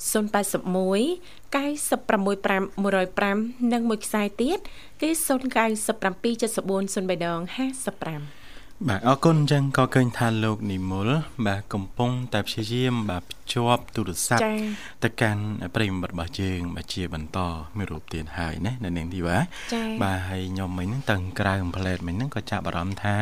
[0.00, 4.59] 965 081 965 105និងមួយខ្សែទៀត
[5.01, 8.45] គឺ097 74 03ដង55
[8.87, 11.09] បាទអរគុណអញ្ចឹងក៏ឃើញថាលោកនិមល
[11.45, 14.43] បាទកំពុងតែព្យាយាមបាទភ្ជាប់ទូរស័ព្ទ
[15.03, 15.43] ទៅកាន់
[15.75, 17.39] ប្រិយមិត្តរបស់យើងបាទជាបន្ត
[17.77, 19.37] មានរូបទៀតហើយណានៅនាងធីវ៉ា
[20.03, 23.15] បាទហើយខ្ញុំមិញហ្នឹងតឹងក្រៅកំ pl ែតមិញហ្នឹងក៏ចាប់អារម្មណ៍ថា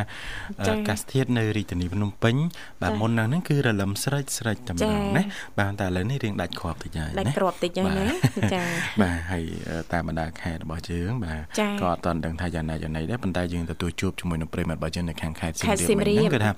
[0.88, 2.36] កាសធាតុនៅរាជធានីភ្នំពេញ
[2.82, 5.22] បាទមុនហ្នឹងគឺរលឹមស្រេចស្រេចតែម្ដងណា
[5.58, 8.06] បាទតែឥឡូវនេះរៀងដាច់គ្រាប់តិចហើយណាដាច់គ្រាប់តិចហើយណា
[8.54, 8.62] ចា
[9.02, 9.44] បាទហើយ
[9.92, 11.40] តាមបណ្ដាខេត្តរបស់យើងបាទ
[11.80, 16.50] ក៏អត់ទាន់ដឹងថាយ៉ាងណាយ៉ាងណីដែរប៉ុន្តែយើងទទួលជួបជាមួយនឹងប្រិយមិត្តរបស់យើងនៅខាងខេត្តខេត្តសៀមរាបគឺថា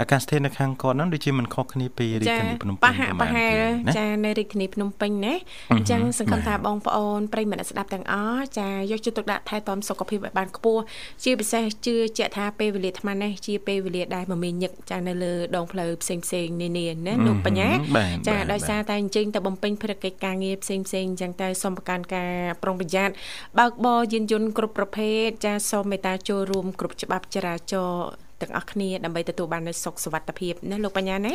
[0.00, 3.54] អាកាសធាតុនៅខាងគាត់ហ្នឹងដូចជាមិនខុសគ្នាពីរាជធានីភ្នំពេញប្រហែល
[3.96, 5.34] ចានៅរាជធានីភ្នំពេញណា
[5.72, 10.82] អញ្ចឹងសង្ឃឹមថាបងប្អូនប្រិយមិត្តស្ដាប់ទាំងអស់ចាយកចិត្តទុកដាក់ថែទាំសុខភាពឲ្យបានខ្ពស់
[11.24, 17.70] ជាពិសេសជឿជាក់ថាពេលវេលាអាត្មានេះជាពេលវេលាដែលមមាញឹកចានៅលើដងផ្លូវផ្សេងផ្សេងនានាណាលោកបញ្ញា
[18.28, 22.30] ចាដោយសារតែអញ្ជើញទៅបំពេញភារកិច្ចការងារផ្សេងផ្សេងអញ្ចឹងតែសូមប្រកាន់ការ
[22.62, 23.14] ប្រុងប្រយ័ត្ន
[23.58, 31.34] បើកបរយានយន្តគ្រប់ប្រភេទចាសូមមេត្តាចូលរួមគ្រប់ច្បាប់ចរាចរណ៍ ទាំងអស់គ្នាដើម្បីទទួលបាននូវសុខសុវត្ថិភាពណាលោកបញ្ញាណា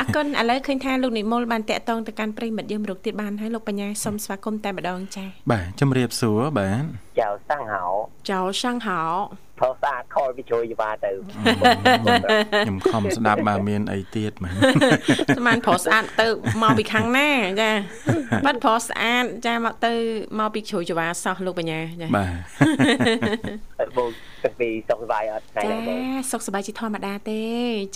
[0.00, 6.82] អរគុណឥឡូវឃើញថាលោកនិមលបានតាក់ទងទៅកាន់ប្រិមិត្តយើងរកទៀតបានហើយលោកបញ្ញាសូមស្វាគមន៍តែម្ដងចា៎បាទជំរាបសួរបាទ
[7.20, 7.82] ចៅសាំងហៅ
[8.30, 9.00] ចៅសាំងហៅ
[9.60, 11.10] ផលស្អាតខលពីជួយយបាទៅ
[12.64, 14.54] ខ្ញុំខំស្ដាប់បើមានអីទៀតមែន
[15.38, 16.28] ស្មានប្រុសស្អាតទៅ
[16.62, 17.70] មកពីខាងណាចា
[18.44, 19.92] បាត់ប្រុសស្អាតចាមកទៅ
[20.38, 22.26] មកពីជ្រួយចវាសោះលោកបញ្ញាចាបា
[23.88, 24.08] ទបង
[24.44, 26.02] ទឹកពីសុខសប្បាយអត់ថ្ងៃនេះបង
[26.32, 27.42] សុខសប្បាយជាធម្មតាទេ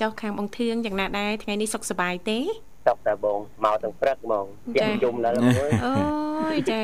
[0.00, 2.38] ចុះខាងបងធឿងយ៉ាងណាដែរថ្ងៃនេះសុខសប្បាយទេ
[2.86, 5.36] សុកតែបងមកទាំងព្រឹកហ្មងជាយំដល់
[5.84, 6.82] អូយចា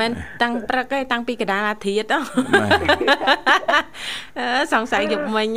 [0.00, 0.10] មិន
[0.42, 5.48] តាំងព្រឹកទេតាំងពីកដាលអាធិតអឺសង្ស័យយប់មិញ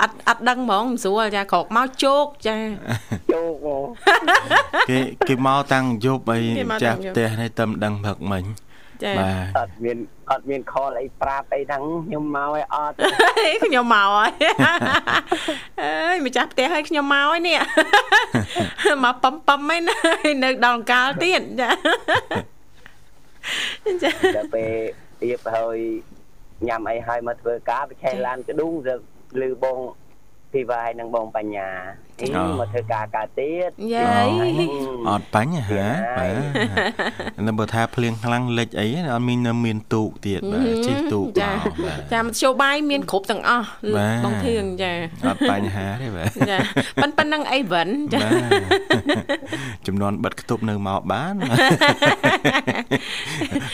[0.00, 2.56] អត់អត់ដឹងហ្មងមិនស្រួលចាក្រោកមកជោកចា
[3.32, 3.86] ជោកហ្មង
[4.90, 4.98] គេ
[5.28, 6.38] គេមកតាំងយប់អី
[6.82, 8.44] ចាស់ផ្ទះនេះតែមិនដឹងព្រឹកមិញ
[9.04, 9.12] ចា
[9.58, 9.96] អត់មាន
[10.30, 12.94] អត់មានខលអីប្រាប់អីហ្នឹងខ្ញុំមកឲ្យអត់
[13.64, 14.30] ខ្ញុំមកហើយ
[15.82, 17.58] អើយម្ចាស់ផ្ទះឲ្យខ្ញុំមកហើយនេះ
[19.04, 19.96] មកប៉ំប៉ំឯណា
[20.44, 21.70] នៅដល់កាលទៀតចា
[24.02, 24.72] ចាដល់ពេល
[25.22, 25.78] ទៀតហើយ
[26.68, 29.00] ញ៉ាំអីហើយមកធ្វើការប្រឆេះឡានក្ដុងរឹក
[29.42, 29.78] លឺបង
[30.52, 31.68] ធីវ៉ាហើយនឹងបងបញ្ញា
[32.16, 34.28] មកធ្វើការកើតទៀតយាយ
[35.08, 35.84] អត់បញ្ហា
[36.18, 41.50] បាទនៅបើថាភ្លៀងខ្លាំងលិចអីអត់មាននៅមានទូកទៀតបាទជិះទូកចា
[42.12, 43.66] ចាមធ្យោបាយមានគ្រប់ទាំងអស់
[44.24, 44.92] បងធឿងចា
[45.28, 46.56] អត់បញ្ហាទេបាទចា
[47.02, 48.20] ប៉ុនប៉ុណ្ណឹងអីវិនចា
[49.86, 51.34] ចំនួនបិទខ្ទប់នៅមកបាន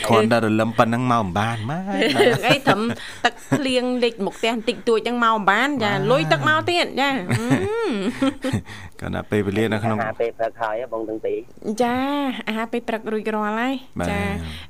[0.07, 1.79] គ្រាន់តែរលឹមប៉ុណ្ណឹងមកមិនបានម៉ែ
[2.47, 2.81] អីត្រឹម
[3.25, 7.09] ទឹកភ្លៀងលិចមកផ្ទះបន្តិចតួចហ្នឹងមកមិនបានចាលុយទឹកមកទៀតចា
[9.01, 11.37] កាលណាពេលវេលានៅក្នុងអាហារពេលព្រឹកហើយបងទាំងពីរ
[11.83, 11.95] ចា
[12.47, 13.73] អាហារពេលព្រឹករួចរាល់ហើយ
[14.09, 14.21] ចា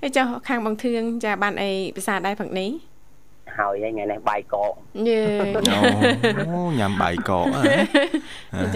[0.02, 2.69] ហើយចុះខាងបងធឿងចាបានអីភាសាដែរព្រឹកនេះ
[3.58, 4.71] ហើយថ្ងៃនេះបាយកក
[5.08, 5.21] យេ
[6.38, 7.45] អូញ៉ាំបាយកក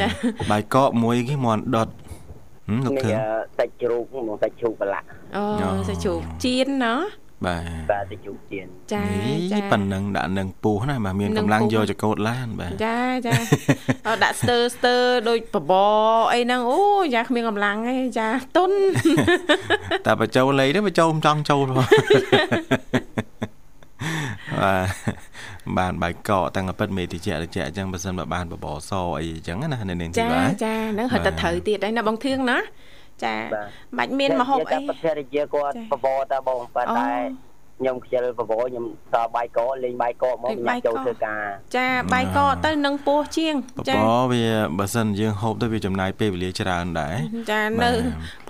[0.02, 0.08] ចា
[0.52, 1.90] បាយកកមួយគេមន់ដុត
[2.86, 3.16] លោកធឿង
[3.58, 5.44] សាច់ជ្រូកមកសាច់ជ្រូកប្រឡាក់អូ
[5.90, 6.96] សាច់ជ្រូកជៀនណា
[7.46, 9.04] បាទបាទទៅជុំទៀនចា
[9.52, 13.34] ចាប៉ណ្ណឹងដាក់នឹងពុះណាបាទមានកម្លាំងយកចកោតឡានបាទចាចា
[14.24, 14.96] ដាក់ស្ទើស្ទើ
[15.30, 15.74] ដូចបប
[16.34, 16.82] អីហ្នឹងអូ
[17.16, 18.72] យ៉ាគ្មានកម្លាំងទេចាទុន
[20.06, 21.92] តែបចោលេទេបចោមិនចង់ចូលបាទ
[25.78, 32.58] បានបាយកកតាំងពិតមេតិចតិចអញ្ចឹងបើសិនបើបានបបសអីអញ្ចឹងណានៅនាងទីបាទចាចាហ្នឹងហត់តែត្រូវទៀតហើយណាបងធៀងណា
[33.24, 33.36] ចា
[33.98, 37.12] បាច់មានមហូបអីប្រធានរាជាគាត់បបរតាបងប៉ុន្តែ
[37.80, 41.46] ខ្ញុំខ្ជិលបបរខ្ញុំតបាយកកលេងបាយកកមកញ៉ាំចូលធ្វើការ
[41.78, 43.56] ចាបាយកកទៅនឹងពោះជាង
[43.90, 44.46] ចាបបរវា
[44.78, 47.16] បើសិនយើងហូបទៅវាចំណាយពេលវេលាច្រើនដែរ
[47.52, 47.92] ចានៅ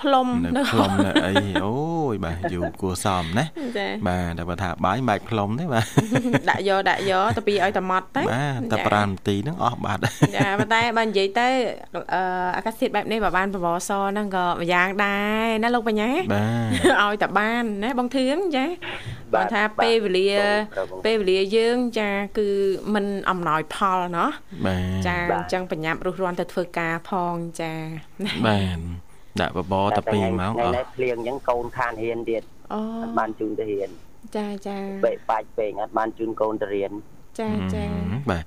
[0.01, 1.77] ផ្លុំនៅផ្លុំនៅអីអូ
[2.13, 3.45] យបាទយូរគួរសមណា
[4.09, 5.87] បាទតែបើថាបាយមិនបាច់ផ្លុំទេបាទ
[6.51, 10.01] ដាក់យកដាក់យកទៅពីឲ្យតម៉ត់ទៅបាទតែ5នាទីហ្នឹងអស់បាត់
[10.37, 11.49] ចាប៉ុន្តែបើនិយាយទៅ
[12.57, 16.11] អាកាសធាតុបែបនេះបើបានបបរសហ្នឹងក៏ម្យ៉ាងដែរណាលោកបញ្ញា
[17.01, 18.67] ឲ្យតែបានណាបងធឿងចា
[19.35, 20.29] បាទថាពេលវេលា
[21.05, 22.49] ពេលវេលាយើងចាគឺ
[22.95, 24.31] มันអំណោយផលเนาะ
[25.07, 27.73] ចាអញ្ចឹងបញ្ញាប់រុះរាន់ទៅធ្វើការផងចា
[28.47, 28.79] បាទ
[29.42, 33.90] ដាក់បបរតែ2ម៉ោងអស់ភ្លៀងអញ្ចឹងកូនខានរៀនទៀតអូអត់បានជូនទៅរៀន
[34.38, 36.92] ចាចាពេកបាច់ពេកអត់បានជូនកូនទៅរៀន
[37.40, 37.86] ចាចា
[38.32, 38.44] បាទ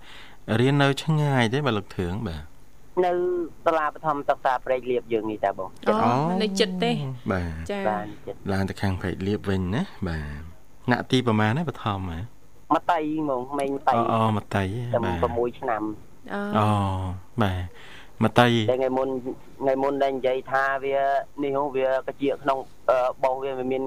[0.60, 2.44] រៀននៅឆ្ងាយទេបើលោកធឿងបាទ
[3.06, 3.12] នៅ
[3.66, 5.94] សាលាបឋមសិក្សាព្រែកលៀបយើងនេះតាបងអូ
[6.42, 6.92] នៅចិត្តទេ
[7.32, 10.42] បាទចាបានចិត្តឡើងទៅខាងព្រែកលៀបវិញណាបាទ
[10.90, 12.18] ណាក់ទីប្រហែលណាបឋមហ៎
[12.74, 14.64] មកតៃហ្មងក្មេងតៃអូមកតៃ
[15.04, 15.82] បាទ6ឆ្នាំ
[16.58, 16.68] អូ
[17.42, 17.60] បាទ
[18.24, 19.08] មតីតែថ្ងៃមុន
[19.60, 20.96] ថ្ងៃមុនដែលនិយាយថាវា
[21.42, 22.58] នេះវាកាជាក្នុង
[23.22, 23.82] បោសវាមាន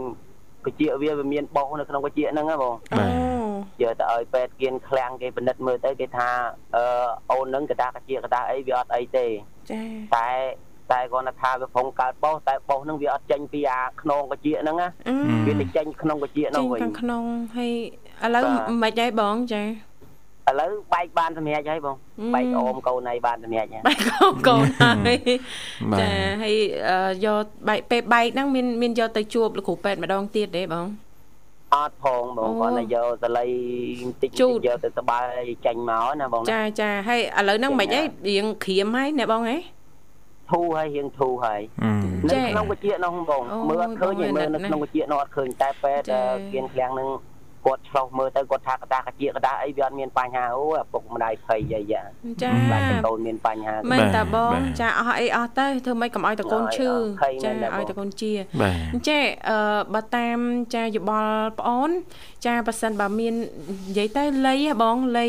[0.65, 3.11] កាជាវាវាមានបោសនៅក្នុងកាជាហ្នឹងហ៎បងបាទ
[3.81, 6.29] យកទៅឲ្យពេទ្យគៀនឃ្លាំងគេពិនិត្យមើលទៅគេថា
[6.75, 6.83] អឺ
[7.31, 9.25] អូនហ្នឹងកដាកាជាកដាអីវាអត់អីទេ
[9.71, 9.81] ចា
[10.15, 10.29] តែ
[10.91, 14.87] តែគាត់ថាវាផងកើតបោសតែបោសហ្នឹងវាអត់ចេញពីអាខ្នងកាជាហ្នឹងណា
[15.47, 17.23] វាទៅចេញក្នុងកាជាហ្នឹងវិញចេញក្នុង
[17.55, 17.71] ហើយ
[18.23, 18.43] ឥឡូវ
[18.83, 19.61] មិនដែរបងចា
[20.49, 21.95] ឥឡូវបែកបានសម្រាប់ហើយបង
[22.35, 24.63] បែកអមកូនឯងបានសម្រាប់បែកអមកូន
[25.07, 25.19] ហើយ
[25.99, 26.09] ចា
[26.43, 26.55] ហើយ
[27.25, 30.87] យកបែកពេលបែកហ្នឹងមានមានយកទៅជួបលោកគ្រូពេទ្យម្ដងទៀតទេបង
[31.73, 33.43] អត់ផងបងគាត់តែយកសលៃ
[34.01, 34.41] បន្តិចយ
[34.73, 35.27] កទៅត្បាល់
[35.65, 39.57] ចាញ់មកណាបងចាចាហើយឥឡូវហ្នឹងមិនអីរៀងក្រៀមហើយណាបងហ៎
[40.51, 41.61] ធូរហើយរៀងធូរហើយ
[42.29, 46.05] នៅក្នុងវិជានោះបងមើលអត់ឃើញមើលនៅក្នុងវិជានោះអត់ឃើញតែពេទ្យ
[46.53, 47.07] គៀនឃ្លាំងនឹង
[47.65, 52.03] គាត់ឆ្លោះមើលទៅគាត់ថាកតាកជាកតាអីវាអត់មានបញ្ហាអូឪពុកម្ដាយភ័យយាយយ៉ា
[52.41, 56.89] ចាបាច់កូនមានបញ្ហាមែនតាបង ចាអស់អីអស់ទៅធ្វើម៉េចកុំឲ្យតកូនឈឺ
[57.43, 58.31] ចាឲ្យតកូនជា
[58.93, 59.57] អញ្ចេះអឺ
[59.93, 60.37] បើតាម
[60.75, 61.89] ចាយោបល់ប្អូន
[62.45, 63.33] ចាប៉ះសិនបើមាន
[63.89, 65.27] និយាយទៅលៃបងលៃ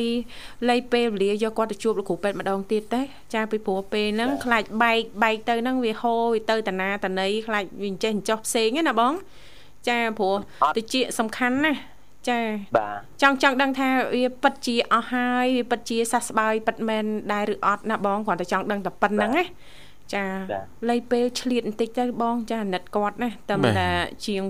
[0.69, 3.01] លៃពេលវេលាយកគាត់ទៅជួបលោកគ្រូពេទ្យម្ដងទៀតទេ
[3.35, 9.13] ចាពីព្រោះពេលហ្នឹងខ្លាចបែកបែកទៅហ្នឹងវាហូរទៅតាណាតណីខ្លាចវាចេះចោះផ្សេងណាបង
[9.89, 10.35] ចាព្រោះ
[10.77, 11.73] តិចសំខាន់ណា
[12.31, 12.41] ចា
[12.77, 19.45] បាទចង់ចង់ដឹងថាវាពិតជាអស់ហើយវាពិតជាសះស្បើយពិតមែនដែរឬអត់ណាបងគ្រាន់តែចង់ដឹងតែប៉ុណ្្នឹងណា
[20.15, 20.25] ចា
[20.91, 23.89] លៃពេលឆ្លៀតបន្តិចទៅបងចាអាណិតគាត់ណាតែតែ
[24.27, 24.43] ជាង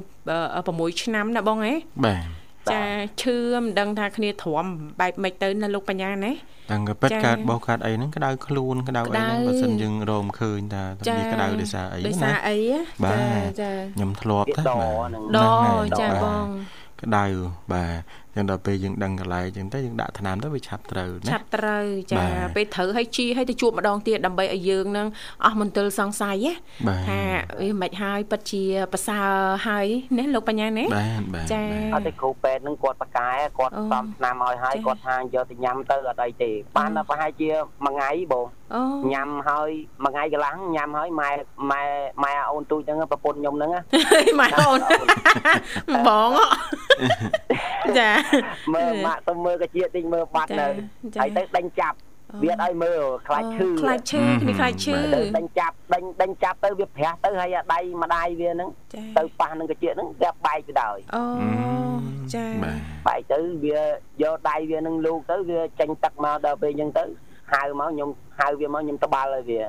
[0.47, 1.75] 6ឆ្នាំណាបងហ៎
[2.07, 2.25] បាទ
[2.73, 2.85] ចា
[3.23, 4.67] ឈឺមិនដឹងថាគ្នាទ្រាំ
[5.01, 6.33] បែបម៉េចទៅណាលោកបញ្ញាណា
[6.73, 13.19] តាំងក៏ប៉ិតកើតបោកកើតអីហ្នឹងក្តៅខ្លួនក្តៅអីហ្នឹងបើសិនយើងរមឃើញថាវាក្តៅដោយសារអីណាដោយសារអីចា
[13.61, 14.63] ចាខ្ញុំធ្លាប់តែ
[15.37, 15.41] ដ
[16.01, 16.47] ចាបង
[17.05, 17.25] ក្តៅ
[17.73, 22.25] បាទចឹងដល់ពេលយើងដឹងកន្លែងចឹងទៅយើងដាក់ថ្នាំទៅវាឆាប់ត្រូវណាឆាប់ត្រូវចា
[22.57, 25.07] ពេលត្រូវឲ្យជីឲ្យទៅជួបម្ដងទៀតដើម្បីឲ្យយើងនឹង
[25.45, 27.21] អស់មន្ទិលសង្ស័យណាថា
[27.61, 29.29] វាមិនហើយពិតជាប្រសើរ
[29.67, 29.87] ហើយ
[30.19, 31.63] ណាលោកបញ្ញាណាបាទបាទចា
[31.95, 37.51] អត់ទេគ្រូពេទ្យនឹងគាត់ប្រកែគាត់សំថ្នាំឲ្យហើយគាត់ថាយកទៅញ៉ាំទៅអត់អីទេបានតែប្រហែលជា
[37.85, 38.47] មួយថ្ងៃបង
[39.13, 39.71] ញ៉ាំហើយ
[40.05, 41.31] មួយថ្ងៃកន្លះញ៉ាំហើយម៉ែ
[41.71, 41.83] ម៉ែ
[42.25, 43.71] ម៉ែអូនទូចហ្នឹងប្រពន្ធខ្ញុំហ្នឹង
[44.41, 44.81] ម៉ែអូន
[46.09, 46.31] បង
[47.99, 48.11] ចា
[48.75, 50.67] មើលម៉ាក់ទៅមើលកាជាតិចមើលបាត់នៅ
[51.21, 51.97] ហើយទៅដេញចាប់
[52.43, 54.97] វាអត់ឲ្យមើលខ្លាចឈឺខ្លាចឈឺគ្នាខ្លាចឈឺ
[55.37, 58.71] ដេញចាប់ដេញដេញចាប់ទៅវាប្រះទៅហើយអាដៃម្ដាយវាហ្នឹង
[59.19, 61.23] ទៅប៉ះនឹងកាជាហ្នឹងវាបែកទៅដោយអូ
[62.35, 62.45] ចា
[63.07, 63.81] បែកទៅវា
[64.23, 67.05] យកដៃវានឹងលូកទៅវាចេញទឹកមកដល់ពេលអញ្ចឹងទៅ
[67.53, 68.09] ហៅមកខ្ញុំ
[68.41, 69.63] ហៅវាមកខ្ញុំត្បាល់ឲ្យវា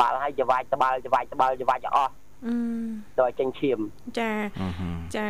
[0.00, 2.12] បាល់ឲ្យច្វាច់ត្បាល់ច្វាច់ត្បាល់ច្វាច់អស់
[3.18, 3.78] ទៅឲ្យចេញឈាម
[4.18, 4.30] ចា
[5.16, 5.28] ចា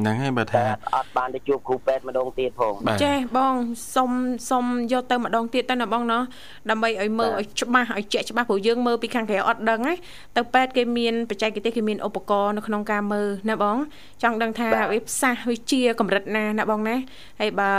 [0.00, 0.64] ហ្នឹងហើយបើថា
[0.96, 3.54] អត់បានទៅជួបគ្រូពេទ្យម្ដងទៀតផងចេះបង
[3.94, 4.10] សុំ
[4.50, 6.22] សុំយកទៅម្ដងទៀតទៅណាបងណោះ
[6.70, 9.94] ដើម្បីឲ្យមើលឲ្យច្បាស់ឲ្យជាក់ច្បាស់ព្រោះយើងមើលពីខាងក្រៅអត់ដឹងណា
[10.36, 13.76] ទៅពេទ្យគេមានបច្ចេកទេសគេមានឧបករណ៍នៅក្នុងការមើលណាបង
[14.22, 16.96] ចង់ដឹងថាវាផ្សះវាជាកម្រិតណាណាបងណា
[17.40, 17.70] ហើយបើ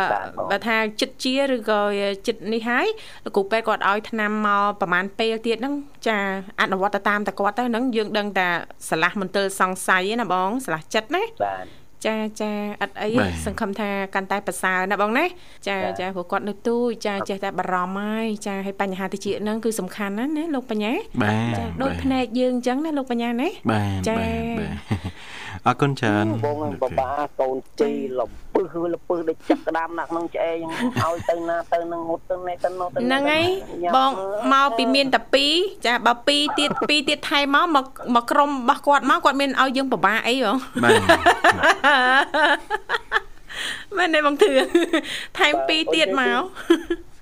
[0.52, 1.82] បើថាចិត្តជាឬក៏
[2.28, 2.88] ចិត្តនេះហើយ
[3.26, 5.74] លោកគ្រូពេទ្យគាត់ឲ្យថ្នាំមកប្រហែលពេលទៀតហ្នឹង
[6.08, 6.18] ចា
[6.62, 8.48] អនុវត្តទៅតាមតែគាត់ទៅហ្នឹងយើងដឹងតែ
[8.88, 13.10] ឆ្លាស់មន្ទិលសង្ស័យណាបងឆ្លាស់ចិត្តណាបាទ ចាចាអត់អី
[13.46, 15.26] សង្ឃឹមថាកាន់តែប្រសើរណាបងណា
[15.68, 20.94] ចាចាព្រោះគាត់នៅទូចចាចេះតែបារម្ភហើយចាហើយបញ្ហាតិចហ្នឹងគឺសំខាន់ណាស់ណាលោកបញ្ញា
[21.58, 23.50] ចាដូចភ្នែកយើងអញ្ចឹងណាលោកបញ្ញាណា
[24.08, 24.16] ចា
[25.68, 30.58] អរគុណច្រើនបងបបាកូនទីលំពឹសលពឹសដូចចាក់ក្តាមណាក្នុងឆ្អេង
[31.02, 33.48] ឲ្យទៅណាទៅនឹងងុតទៅនេះទៅនោះទៅហ្នឹងហើយ
[33.96, 34.12] បង
[34.54, 35.22] មកពីមានតែ
[35.54, 41.02] 2ចាបើ2ទៀត2ទៀតថែមមកមកក្រុមរបស់គាត់មកគាត់មានឲ្យយើងពិបាកអីបងបាទ
[43.98, 44.52] មែនទេបងធឿ
[45.38, 46.42] ថែម2ទៀតមក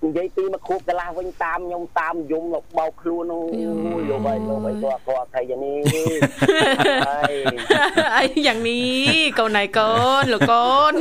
[0.03, 2.43] និយាយពីមកខួបកន្លះវិញតាមខ្ញុំតាមយំ
[2.77, 3.43] បោកខ្លួននោះ
[4.09, 5.79] យកឲ្យលោកឲ្យគាត់គាត់ថៃយ៉ាងនេះ
[7.07, 7.33] ហើយ
[8.15, 10.93] អីយ៉ាងនេះកូនណៃកូនលោកកូន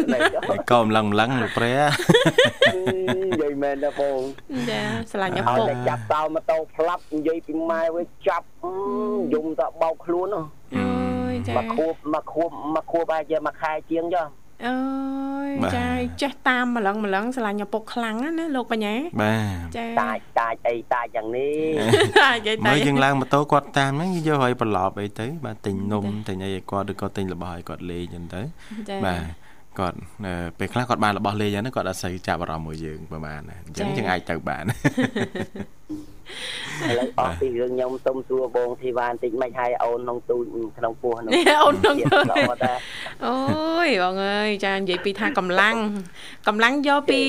[0.73, 1.81] កូនម្លឹងម្លឹងលោកព្រះ
[3.23, 4.19] និយាយមែនណាបង
[4.71, 8.47] ចាស្រឡាញ់ឪពុកចាប់តោម៉ូតូផ្លាប់និយាយពីម៉ែវិញចាប់
[9.35, 10.45] យំទៅបោកខ្លួននោះ
[10.77, 14.27] អើយចាមកខួបមកខួបមកខួបហើយជាមួយខែជាងចុះ
[14.67, 14.77] អើ
[15.47, 15.89] យចា
[16.23, 21.73] ចេះតាមម្លឹងម្លឹងស្រឡាញ់ឪពុកខ្លាំងណាលោកបញ្ញាបាទចាតាចតាចអីតាចយ៉ាងនេះ
[22.23, 28.45] តាចអីតាចមើលយើងឡើងម៉ូតូគាត់តាមហ្នឹងយកឲ្យប្រឡប់អីទៅបាទទិញនំទិញអីឲ្យគាត់ឬក៏ទិញរបស់ឲ្យគាត់លេងអញ្ចឹង
[28.91, 29.23] ទៅបាទ
[29.79, 29.97] គាត់
[30.59, 34.65] ពេលខ្លះគាត់បានរបស់លេងហ្នឹងគាត់អត់សូវចាប់អារម្មណ៍មួយយើងប្រហែលអញ្ចឹងយើងអាចទៅបាន
[36.89, 40.45] ឥឡូវអស់ពីរឿងខ្ញុំសុំសួរបងធីវ៉ាបន្តិចមិនហើយអូនក្នុងទូច
[40.79, 41.31] ក្នុងពោះក្នុង
[41.65, 41.97] អូនក្នុង
[43.27, 43.37] អូ
[43.87, 45.77] យបងអើយចានិយាយពីថាកម្លាំង
[46.49, 47.23] កម្លាំងយកពី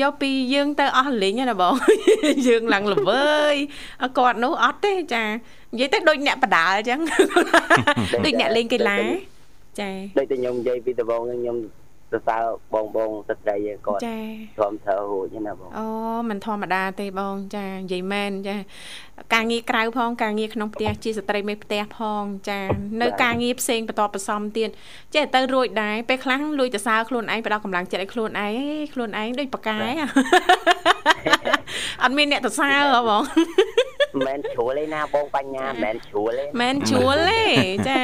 [0.00, 1.74] យកពីយើងទៅអស់លេងណាបង
[2.48, 3.54] យើងឡើងល្វើយ
[4.18, 7.00] គាត់នោះអត់ទេចានិយាយទៅដូចអ្នកបដាលអញ្ចឹង
[8.24, 8.98] ដូចអ្នកលេងកីឡា
[9.80, 11.56] ចាដូចតែខ្ញុំនិយាយពីដំបូងខ្ញុំ
[12.12, 12.42] សរសើរ
[12.74, 13.56] បងបងស្ត្រី
[13.86, 14.18] គាត់ចា
[14.58, 15.86] ព្រមធ្វើរួចណាបងអូ
[16.30, 18.56] មិនធម្មតាទេបងចានិយាយមែនចា
[19.34, 22.60] ការងារក្រៅផងការងារក្នុងផ្ទះជាស្ត្រីមេផ្ទះផងចា
[23.00, 24.68] នៅការងារផ្សេងបន្តបន្សំទៀត
[25.14, 28.52] ចេះទៅរួចដែរពេលខ្លះលួចទៅសើខ្លួនឯងផ្ដល់កម្លាំងចិត្តឲ្យខ្លួនឯង
[28.94, 29.78] ខ្លួនឯងដូចប៉កែ
[32.02, 33.22] អត់មានអ្នកទៅសើហ៎បង
[34.26, 37.42] មិនជ្រួលទេណាបងបញ្ញាមិនជ្រួលទេមិនជ្រួលទេ
[37.88, 38.00] ចា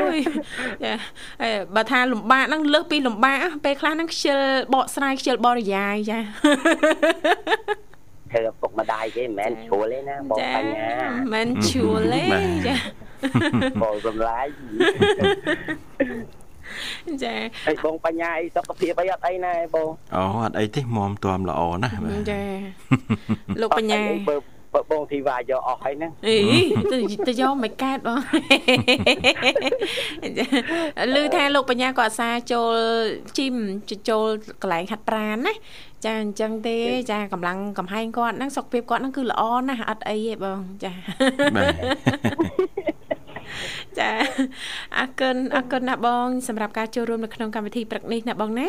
[0.00, 0.18] អូយ
[0.84, 0.92] ចា
[1.74, 4.38] បើថាលំបាកហ្នឹងលើសពីលំបាកពេលខ្លះហ្នឹងខ្ជិល
[4.74, 6.18] បកស្រាយខ្ជិលបរិយាយចា
[8.32, 10.88] ធ្វើពុកម្ដាយគេមិនមែនជ្រួលទេណាបងបញ្ញា
[11.34, 12.22] មិនជ្រួលទេ
[12.66, 12.76] ចា
[13.82, 14.46] បងសម្លាយ
[17.22, 17.34] ចា
[17.66, 22.42] ហើយបងបញ្ញាអីសុខភាពអីអត់អីណាបងអូអត់អីទេមុំទួមល្អណាស់បាទចា
[23.60, 24.30] លោកបញ្ញាប
[25.00, 26.36] ងធីវ៉ាយកអស់ហើយហ្នឹងអី
[26.92, 26.98] ទៅ
[27.28, 28.18] ទៅយកមិនកើតបង
[31.20, 32.74] ឮថាលោកបញ្ញាក៏អាសាចូល
[33.38, 33.54] ជីម
[34.08, 34.26] ចូល
[34.62, 35.54] កន្លែងហាត់ប្រាណណា
[36.04, 36.76] ចាអញ្ចឹងទេ
[37.10, 40.92] ចាកម្លាំងកំហែងគាត់ហ្នឹងសុខភាពគាត់ហ្នឹងគឺល្អណាស់អត់អីទេបងចា
[43.98, 44.10] ចា
[44.98, 48.68] អរគុណអរគុណណាបង សម្រាប់ការចូលរួមនៅក្នុងកម្មវិធីព្រឹកនេះណាបងណា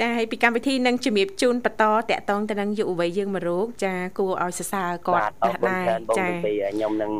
[0.00, 5.34] ចាហើយពីកម្មវិធីនឹងជំរាបជូនបន្តតាក់ទងទៅនឹងយុវវ័យយើងមករោគចាគួរឲ្យសរសើរគាត់
[5.68, 5.86] ដែរ
[6.18, 6.26] ចា
[6.72, 7.12] ខ្ញុំនឹង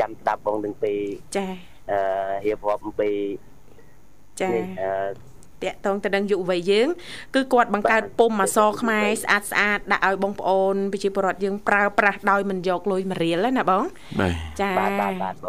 [0.00, 1.00] ចាំស្ដាប់បងទាំងពីរ
[1.36, 1.46] ចា
[1.90, 1.98] អឺ
[2.46, 3.10] រៀបរាប់អំពី
[4.40, 4.48] ចា
[4.80, 6.88] អឺតាក់ទងទៅនឹងយុវវ័យយើង
[7.34, 13.84] គឺគាត់បង្កើតពុំអសខ្មែរស្អាតស្អាតដាក់ឲ្យបងប្អូនប្រជាពលរដ្ឋយើងប្រើប្រាស់ដោយមិនយកលុយមួយរៀលណាបង
[14.60, 14.72] ចា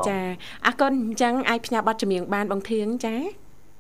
[0.09, 0.19] ចា
[0.65, 3.15] អរគុណអញ្ចឹងអាចផ្ញើប័ណ្ណចម្រៀងបានបងធៀងចា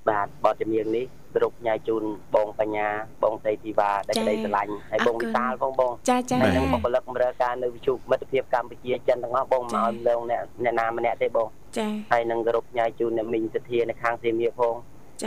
[0.09, 2.03] បាទបទចម្រៀងនេះក្រុមញ៉ាយជូន
[2.35, 2.87] បងបញ្ញា
[3.23, 14.75] បងសីធីវ៉ាដែលក្តីស្រឡាញ់ហើយបងវិសាលផងបងចាចាហើយនឹងបុគ្គលិកបម្រើការនៅវិទ្យុមិត្តភាពកម្ពុជាចិនទាំងអស់បងមកឲ្យលើអ្នកអ្នកណាម្នាក់ទេបងចាហើយនឹងក្រុមញ៉ាយជូនអ្នកមីងសធានៅខាងសៀមរាបផង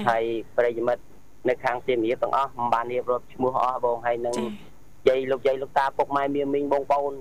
[0.09, 0.25] ហើយ
[0.57, 1.03] ប្រិយមិត្ត
[1.49, 4.35] នៅខាងសៀមរាបទាំងអស់មិនបានរៀបរាប់ឈ្មោះអស់បងហើយនឹង
[5.09, 7.15] យាយលោកយាយលោកតាពុកម៉ែមីមីងបងប្អូន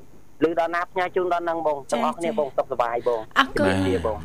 [0.48, 3.68] ឬដល់ណាផ្ញើជូនដល់នឹងបងទាំងអស់គ្នាបងសុខសប្បាយបងអរគុណ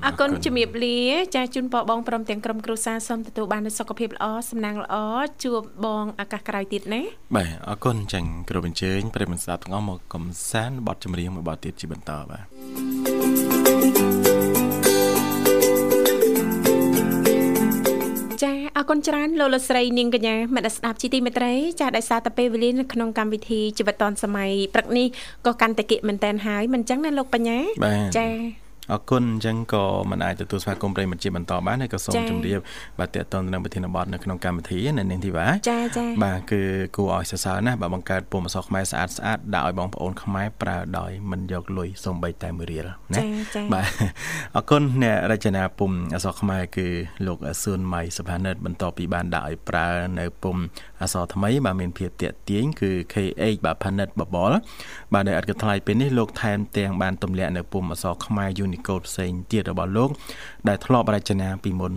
[0.06, 1.00] អរគុណជំរាបលា
[1.36, 4.96] ចាជូនពរបងព្រមទាំងក្រុមគ្រួសារសូមទទួលបាននូវសុខភាពល្អសំណាងល្អ
[5.44, 7.02] ជួបបងឱកាសក្រោយទៀតណា
[7.36, 12.99] បាទអរគុណចាញ់គ្រប់អញ្ជើញប្រិយមិត្តស្ដាប់ទាំងអស់មកកំសាន្តបទចម្រៀងមួយបទទៀតជាបន្តបាទ
[18.80, 25.06] អរគុណច្រើនលោកលោកស្រីនាងកញ្ញាមិត្តស្ដាប់ជីទីមេត្រីចាដោយសារតែពេលវេលានៅក្នុងកម្មវិធីជីវិតឌွန်សម័យព្រឹកនេះ
[25.46, 27.58] ក៏កាន់តែគិមែនតែនហើយមិនចឹងណាលោកបញ្ញា
[28.18, 28.59] ចា
[28.92, 32.60] អរគុណអញ្ចឹងក៏មិនអាចទទួលស្វាគមន៍ប្រិមត្តជាបន្តបានហើយក៏សូមជម្រាប
[32.98, 36.62] បាទតេតតទៅនឹងប្រធានបទនៅក្នុងកម្មវិធីនៅនាងធីវ៉ាចាចាបាទគឺ
[36.96, 43.20] គួរឲ្យសរសើរណាស់បាទបង្កើតពុម្ពអក្សរខ្មែរស្អាតស្អាតដាក់ឲ្យបងប្អូនខ្មែរប្រើដោយមិនយកលុយសំបីតែមួយរៀលណា
[43.72, 43.86] បាទ
[44.56, 46.86] អរគុណអ្នករចនាពុម្ពអក្សរខ្មែរគឺ
[47.26, 49.88] លោកសឿនម៉ៃសុផានិតបន្ទាប់ពីបានដាក់ឲ្យប្រើ
[50.18, 50.62] នៅពុម្ព
[51.00, 54.52] អក្សរថ្មីបាទមានភាពតាក់ទាញគឺ KH បាទផានិតបបល
[55.12, 58.48] បាទដោយឥតគិតថ្លៃពេលនេះលោកថែមទាំងបានទម្លាក់នៅពុម្ពអក្សរខ្មែរ
[58.80, 60.10] Unicode ផ្សេងទៀតរបស់លោក
[60.68, 61.94] ដែលធ្លាប់រចនាពីមុន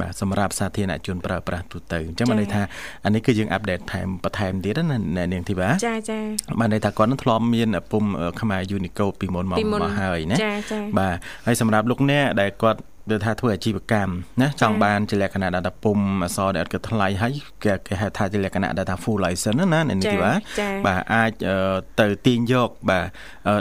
[0.00, 2.62] បាទសម្រាប់សាធារណជនប្រើប្រាស់ទូទៅអញ្ចឹងបានន័យថា
[3.04, 6.18] អានេះគឺយើងអាប់ដេតថែមបន្ថែមទៀតណានាងធីបាចាចា
[6.60, 8.04] បានន័យថាគាត់នឹងធ្លាប់មានពុំ
[8.40, 10.36] ខ្មែរ Unicode ពីមុនមកមកហើយណា
[10.98, 11.16] បាទ
[11.46, 12.80] ហើយសម្រាប់លោកអ្នកដែលគាត់
[13.10, 17.32] ដូចថាធ្វើអាជីវកម្មណាចង់បានជាលក្ខណៈ data ពុំអសរដែលអត់គិតថ្លៃហើយ
[17.64, 20.38] គេគេហៅថាជាលក្ខណៈ data full license ណានេះទីបាទ
[20.86, 21.30] បាទអាច
[22.00, 23.04] ទៅទាញយកបាទ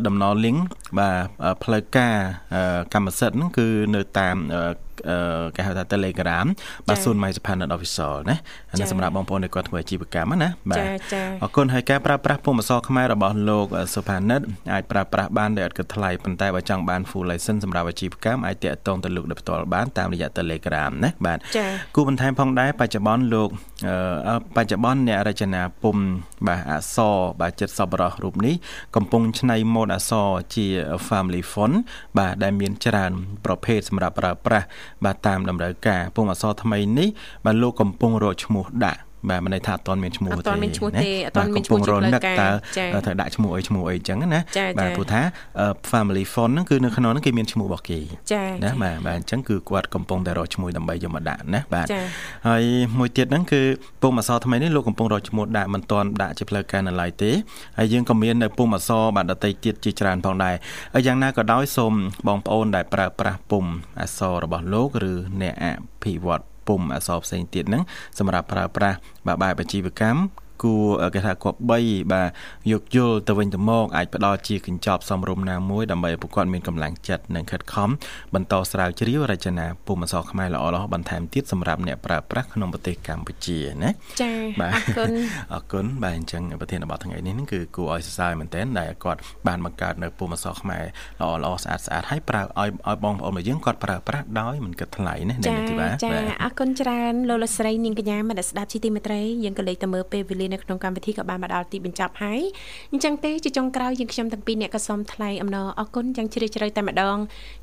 [0.07, 0.59] ដំណ link
[0.99, 1.17] បាទ
[1.63, 2.15] ផ្លូវការ
[2.93, 4.35] កម្មសិទ្ធិហ្នឹងគឺនៅតាម
[5.55, 6.45] គេហៅថា Telegram
[6.87, 8.37] បាទសូន My Japan Official ណា
[8.71, 10.85] អានេះសម្រាប់បងប្អូនដែលគាត់ធ្វើអាជីវកម្មណាបាទ
[11.43, 14.41] អរគុណហើយការប្រើប្រាស់ពុម្ពអក្សរខ្មែររបស់លោកសុផានិត
[14.73, 21.39] អាចប្រើប្រាស់បានដោយឥតគិតថ្លៃប៉ុន្តែបើចង់បាន full license សម្រាប់អាជីវកម្មអាចតាក់ទងទៅលោកដោយផ្ទាល់បានតាមរយៈ Telegram ណាបាទ
[21.95, 23.49] គូបន្ថែមផងដែរបច្ចុប្បន្នលោក
[24.55, 28.55] បច្ចុប្បន្នអ្នករចនាពុម្ពបាទអក្សរបាទចិត្តសប្បុរសរូបនេះ
[28.95, 30.65] កំពុងច្នៃម៉ូដអក្សរជា
[31.07, 31.75] family font
[32.17, 33.11] បាទដែលមានច្រើន
[33.45, 34.67] ប្រភេទសម្រាប់ប្រើប្រាស់
[35.03, 37.09] បាទតាមតម្រូវការពុំអក្សរថ្មីនេះ
[37.45, 44.39] បាទលោកកំពុងរកឈ្មោះដាក់ បាទមិនន័យថាអត់ទាន់មានឈ្មោះទេអត់ទាន់មានឈ្មោះទេអត់ទាន់មានឈ្មោះជាផ្លូវការតើត្រូវដាក់ឈ្មោះអីឈ្មោះអីចឹងណា
[44.79, 45.21] បាទព្រោះថា
[45.91, 47.99] family fund ហ្នឹងគឺនៅក្នុងហ្នឹងគេមានឈ្មោះរបស់គេ
[48.63, 51.87] ណាបាទបាទអញ្ចឹងគឺគាត់កំពុងតែរកឈ្មោះដើម្បីយកមកដាក់ណាបាទ
[52.47, 52.63] ហើយ
[52.99, 53.61] មួយទៀតហ្នឹងគឺ
[54.01, 57.31] ពុំអសថ្មីនេះលោកកំពុងរកឈ្មោះដាក់មិនទាន់ដាក់ជាផ្លូវការនៅឡើយទេ
[57.77, 60.55] ហើយយើងក៏មាននៅពុំអសបាទដតីទៀតជាច្រើនផងដែរ
[60.93, 61.93] ហើយយ៉ាងណាក៏ដោយសូម
[62.27, 63.65] បងប្អូនដែលប្រើប្រាស់ពុំ
[64.01, 65.65] អសរបស់លោកឬអ្នកអ
[66.03, 67.83] ភិវឌ្ឍ ពុំអសផ្សេងទៀតហ្នឹង
[68.19, 68.97] សម្រាប់ប្រើប្រាស់
[69.27, 70.19] បែបអាជីវកម្ម
[70.63, 71.79] គួរគេថាគប្បី
[72.11, 72.29] បាទ
[72.71, 77.89] យកយល់ទៅវិញទៅមកអាចផ្ដល់ជាកញ្ចប់សំរុំណាមួយដើម្បីឲ្យពួកគាត់មានកម្លាំងចិត្តនិងខិតខំ
[78.35, 83.91] បន្តស្រាវជ្រាវរចនាពុម្ពអក្សរខ្មែរល្អៗបន្ថែមទៀតសម្រាប់អ្នកប្រើប្រាស់ក្នុងប្រទេសកម្ពុជាណា
[84.21, 85.11] ចា៎អរគុណ
[85.53, 90.83] អរគុណបាទអញ្ចឹងប្រធានបទថ្ងៃនេះគឺគួរឲ្យសរសើរមែនទែនដែលគាត់បានបង្កើតនៅពុម្ពអក្សរខ្មែរ
[91.21, 102.41] ល្អល្អស្អាតស្អាតហើយប្រើឲ្យឲ្យបងប្អូនរបស់យើងគាត់ប្រើប្រាស់ដោយមិនគិតថ្លៃណាអ្នកនាងធីបាចា៎អរគុណច្រើនលោកលស្រីនាងកញ្ញាមនស្ដាប់ជីទីមេត្រីយើងក៏លេខទៅមើលពេលវេលានៅក្នុងកម្មវិធីក៏បានមកដល់ទីបញ្ចប់ហើយ
[102.91, 107.17] អញ្ចឹងទេជាចុងក្រោយយើងខ្ញុំទាំងពីរអ្នកក៏សូមថ្លែងអំណរអគុណយ៉ាងជ្រាលជ្រៅតែម្ដង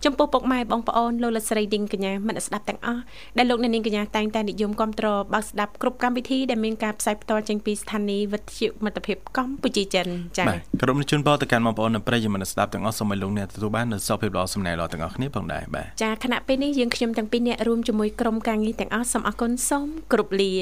[0.04, 3.02] ចំពោះពុកម៉ែបងប្អូនលោកលោកស្រីឌីងកញ្ញាមិត្តស្ដាប់ទាំងអស់
[3.38, 10.06] ដែលលោកអ្នកនាងកញ្ញាតែងតែនិយមគ្រប់គ្រងបើកស្ដាប់គ្រប់កម្មវិធីដែលមានការផ្សាយផ្ទាល់ចេញពីស្ថានីយ៍វិទ្យុមិត្តភាពកម្ពុជាចិន
[10.38, 20.52] ចា៎បាទក្រុមជូនពរទៅកាន់បងប្អូននៅប្រិយមិត្តស្ដាប់ទាំងអស់សូមឲ្យលោកអ្នកទទួលបាននូវសុខភាពល្អសំណាងល្អទាំងអស់គ្នាផងដែរបាទចាខណៈពេលនេះយើងខ្ញុំទាំងពីរអ្នករួមជាមួយក្រុមការងារទាំងអស់សូមអរគុណសូមគោរពលា